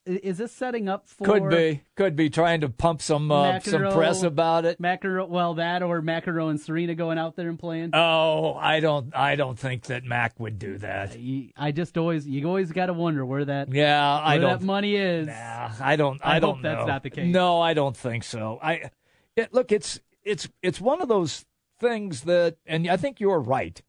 [0.05, 3.81] is this setting up for Could be, could be trying to pump some uh, some
[3.91, 4.81] press about it.
[4.81, 7.91] McEnroe, well, that or McEnroe and Serena going out there and playing.
[7.93, 11.15] Oh, I don't, I don't think that Mac would do that.
[11.55, 14.59] I just always, you always got to wonder where that, Yeah, I where don't.
[14.59, 15.27] that money is.
[15.27, 16.19] Nah, I don't.
[16.23, 16.85] I I, don't hope that's know.
[16.85, 17.33] not the case.
[17.33, 18.59] No, I don't think so.
[18.61, 18.89] I
[19.35, 19.71] it, look.
[19.71, 21.45] It's it's it's one of those
[21.79, 23.81] things that, and I think you're right.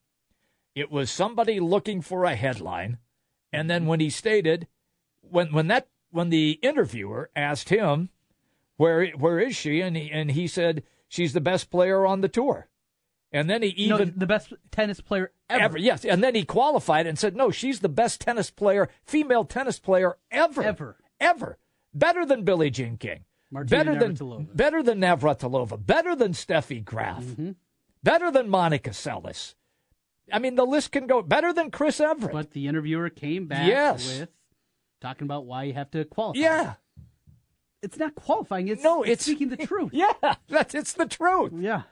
[0.74, 2.98] It was somebody looking for a headline,
[3.52, 4.66] and then when he stated,
[5.22, 8.08] when when that when the interviewer asked him,
[8.76, 12.28] where where is she, and he and he said she's the best player on the
[12.28, 12.68] tour,
[13.32, 15.76] and then he No, even the best tennis player ever.
[15.78, 19.78] Yes, and then he qualified and said, "No, she's the best tennis player, female tennis
[19.78, 20.96] player ever, Ever.
[21.20, 21.58] ever,
[21.92, 24.56] better than Billie Jean King, Martina better than Navratilova.
[24.56, 27.50] better than Navratilova, better than Steffi Graf, Mm-hmm.
[28.02, 29.54] better than Monica Seles.
[30.32, 32.32] I mean, the list can go better than Chris Evert.
[32.32, 34.20] But the interviewer came back Yes.
[34.20, 34.28] with
[35.04, 36.40] talking about why you have to qualify.
[36.40, 36.74] yeah,
[37.82, 38.68] It's not qualifying.
[38.68, 39.90] It's, No, it's it's- speaking the truth.
[39.92, 40.12] yeah,
[40.48, 41.52] that's it's the truth.
[41.56, 41.82] Yeah.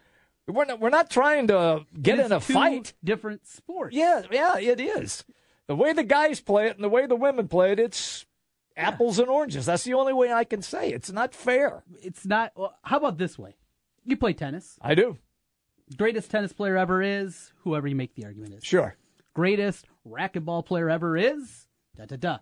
[0.49, 2.95] We're not, we're not trying to get in a fight.
[3.05, 3.95] Different sports.
[3.95, 5.25] Yeah, yeah, it is.
[5.69, 8.27] The way the guys play it and the way the women play it, it's
[8.77, 9.67] apples and oranges.
[9.67, 10.95] That's the only way I can say it.
[10.97, 11.85] it's not fair.
[12.03, 12.51] It's not.
[12.57, 13.55] Well, how about this way?
[14.05, 14.79] You play tennis.
[14.83, 15.17] I do.
[15.97, 18.65] Greatest tennis player ever is whoever you make the argument is.
[18.65, 18.97] Sure.
[19.35, 22.39] Greatest racquetball player ever is da da da.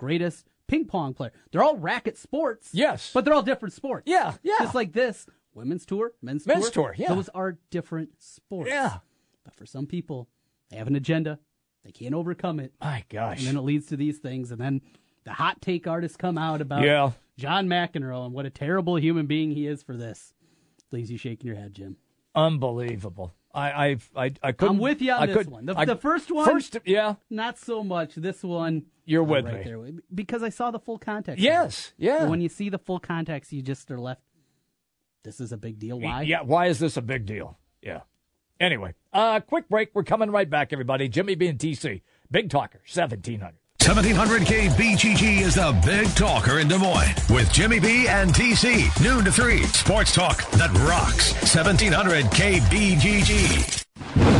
[0.00, 1.32] Greatest ping pong player.
[1.52, 2.70] They're all racket sports.
[2.72, 3.10] Yes.
[3.12, 4.04] But they're all different sports.
[4.06, 4.54] Yeah, yeah.
[4.60, 7.14] Just like this, women's tour, men's, Men's tour, yeah.
[7.14, 8.70] Those are different sports.
[8.70, 8.98] Yeah.
[9.44, 10.28] But for some people,
[10.70, 11.38] they have an agenda.
[11.84, 12.72] They can't overcome it.
[12.80, 13.38] My gosh.
[13.38, 14.50] And then it leads to these things.
[14.50, 14.80] And then
[15.24, 17.12] the hot take artists come out about Yeah.
[17.38, 20.34] John McEnroe and what a terrible human being he is for this.
[20.92, 21.96] Leaves you shaking your head, Jim.
[22.34, 23.34] Unbelievable.
[23.52, 24.76] I I I, I couldn't.
[24.76, 25.66] I'm with you on I this one.
[25.66, 27.14] The, I- the first one, First, yeah.
[27.28, 28.14] not so much.
[28.14, 29.62] This one, You're with right me.
[29.64, 29.78] there
[30.14, 31.42] because I saw the full context.
[31.42, 32.26] Yes, yeah.
[32.26, 34.22] When you see the full context, you just are left.
[35.24, 35.98] This is a big deal.
[36.00, 36.22] Why?
[36.22, 36.42] Yeah.
[36.42, 37.58] Why is this a big deal?
[37.82, 38.00] Yeah.
[38.58, 39.90] Anyway, uh, quick break.
[39.94, 41.08] We're coming right back, everybody.
[41.08, 43.58] Jimmy B and TC, Big Talker, seventeen hundred.
[43.90, 48.86] 1700K BGG is the big talker in Des Moines with Jimmy B and TC.
[49.02, 49.64] Noon to 3.
[49.64, 51.32] Sports talk that rocks.
[51.32, 54.39] 1700K BGG.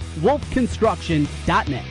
[0.19, 1.90] wolfconstruction.net.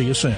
[0.00, 0.36] See you soon.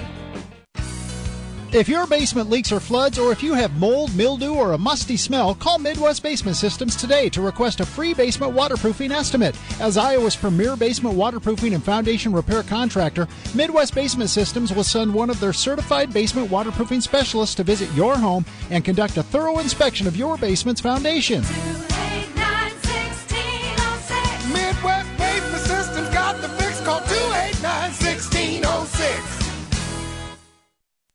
[1.72, 5.16] If your basement leaks or floods, or if you have mold, mildew, or a musty
[5.16, 9.56] smell, call Midwest Basement Systems today to request a free basement waterproofing estimate.
[9.78, 15.30] As Iowa's premier basement waterproofing and foundation repair contractor, Midwest Basement Systems will send one
[15.30, 20.08] of their certified basement waterproofing specialists to visit your home and conduct a thorough inspection
[20.08, 21.44] of your basement's foundation.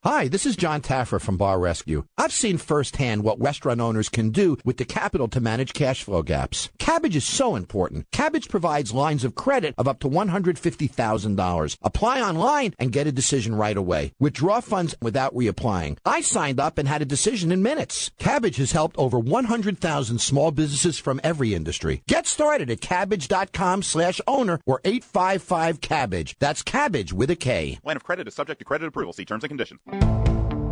[0.10, 2.06] Hi, this is John Taffer from Bar Rescue.
[2.18, 6.24] I've seen firsthand what restaurant owners can do with the capital to manage cash flow
[6.24, 6.70] gaps.
[6.80, 8.10] Kabbage is so important.
[8.12, 11.78] Kabbage provides lines of credit of up to $150,000.
[11.82, 14.14] Apply online and get a decision right away.
[14.18, 15.98] Withdraw funds without reapplying.
[16.06, 18.10] I signed up and had a decision in minutes.
[18.18, 22.02] Kabbage has helped over 100,000 small businesses from every industry.
[22.08, 26.36] Get started at kabbage.com slash owner or 855 Kabbage.
[26.40, 27.80] That's Kabbage with a K.
[27.84, 29.12] Line of credit is subject to credit approval.
[29.12, 29.82] See terms and conditions.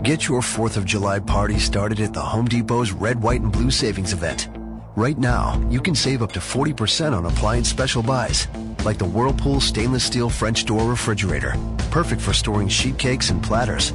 [0.06, 3.72] Get your 4th of July party started at the Home Depot's Red, White, and Blue
[3.72, 4.50] Savings Event.
[4.96, 8.48] Right now, you can save up to 40% on appliance special buys,
[8.86, 11.56] like the Whirlpool stainless steel French door refrigerator,
[11.92, 13.94] perfect for storing sheet cakes and platters.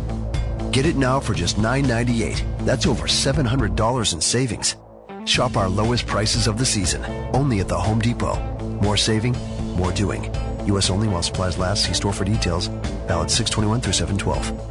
[0.72, 2.66] Get it now for just $9.98.
[2.66, 4.76] That's over $700 in savings.
[5.24, 7.04] Shop our lowest prices of the season,
[7.34, 8.36] only at the Home Depot.
[8.82, 9.36] More saving,
[9.76, 10.24] more doing.
[10.66, 10.90] U.S.
[10.90, 11.84] only while supplies last.
[11.86, 12.66] See store for details.
[13.06, 14.69] Valid 621 through 712.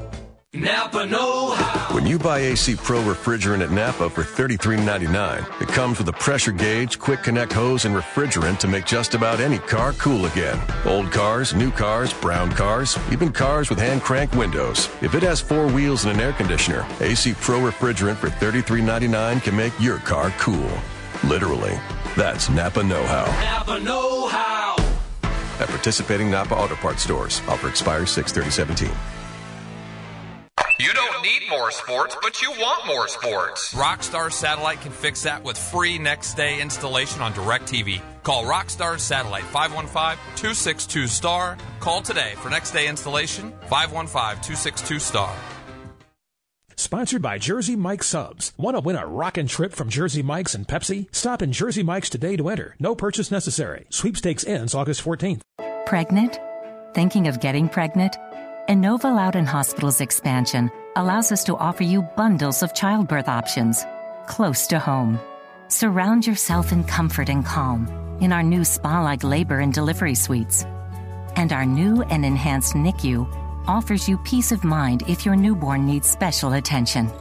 [0.54, 1.94] Napa Know How.
[1.94, 6.52] When you buy AC Pro refrigerant at Napa for $33.99, it comes with a pressure
[6.52, 10.60] gauge, quick connect hose, and refrigerant to make just about any car cool again.
[10.86, 14.90] Old cars, new cars, brown cars, even cars with hand crank windows.
[15.04, 19.56] If it has four wheels and an air conditioner, AC Pro refrigerant for $33.99 can
[19.56, 20.72] make your car cool.
[21.24, 21.80] Literally.
[22.18, 23.26] That's Napa Know How.
[23.44, 24.78] Napa Know How.
[25.60, 27.44] At participating Napa Auto Parts stores.
[27.48, 29.19] Offer expires 6 17 you
[31.20, 33.74] don't need more sports, but you want more sports.
[33.74, 38.00] Rockstar Satellite can fix that with free next day installation on DirecTV.
[38.24, 41.58] Call Rockstar Satellite 515-262-STAR.
[41.80, 45.36] Call today for next day installation 515-262-STAR.
[46.76, 48.54] Sponsored by Jersey Mike's Subs.
[48.58, 51.14] Want to win a rockin' trip from Jersey Mike's and Pepsi?
[51.14, 52.78] Stop in Jersey Mike's today to enter.
[52.80, 53.86] No purchase necessary.
[53.90, 55.42] Sweepstakes ends August 14th.
[55.86, 56.40] Pregnant?
[56.94, 58.16] Thinking of getting pregnant?
[58.70, 63.86] Inova Loudoun Hospital's expansion allows us to offer you bundles of childbirth options
[64.28, 65.20] close to home.
[65.68, 67.88] Surround yourself in comfort and calm
[68.22, 70.66] in our new spa like labor and delivery suites.
[71.36, 73.28] And our new and enhanced NICU
[73.68, 77.12] offers you peace of mind if your newborn needs special attention.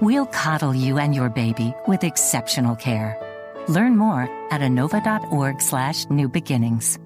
[0.00, 3.18] We'll coddle you and your baby with exceptional care.
[3.68, 6.98] Learn more at inova.org slash new beginnings.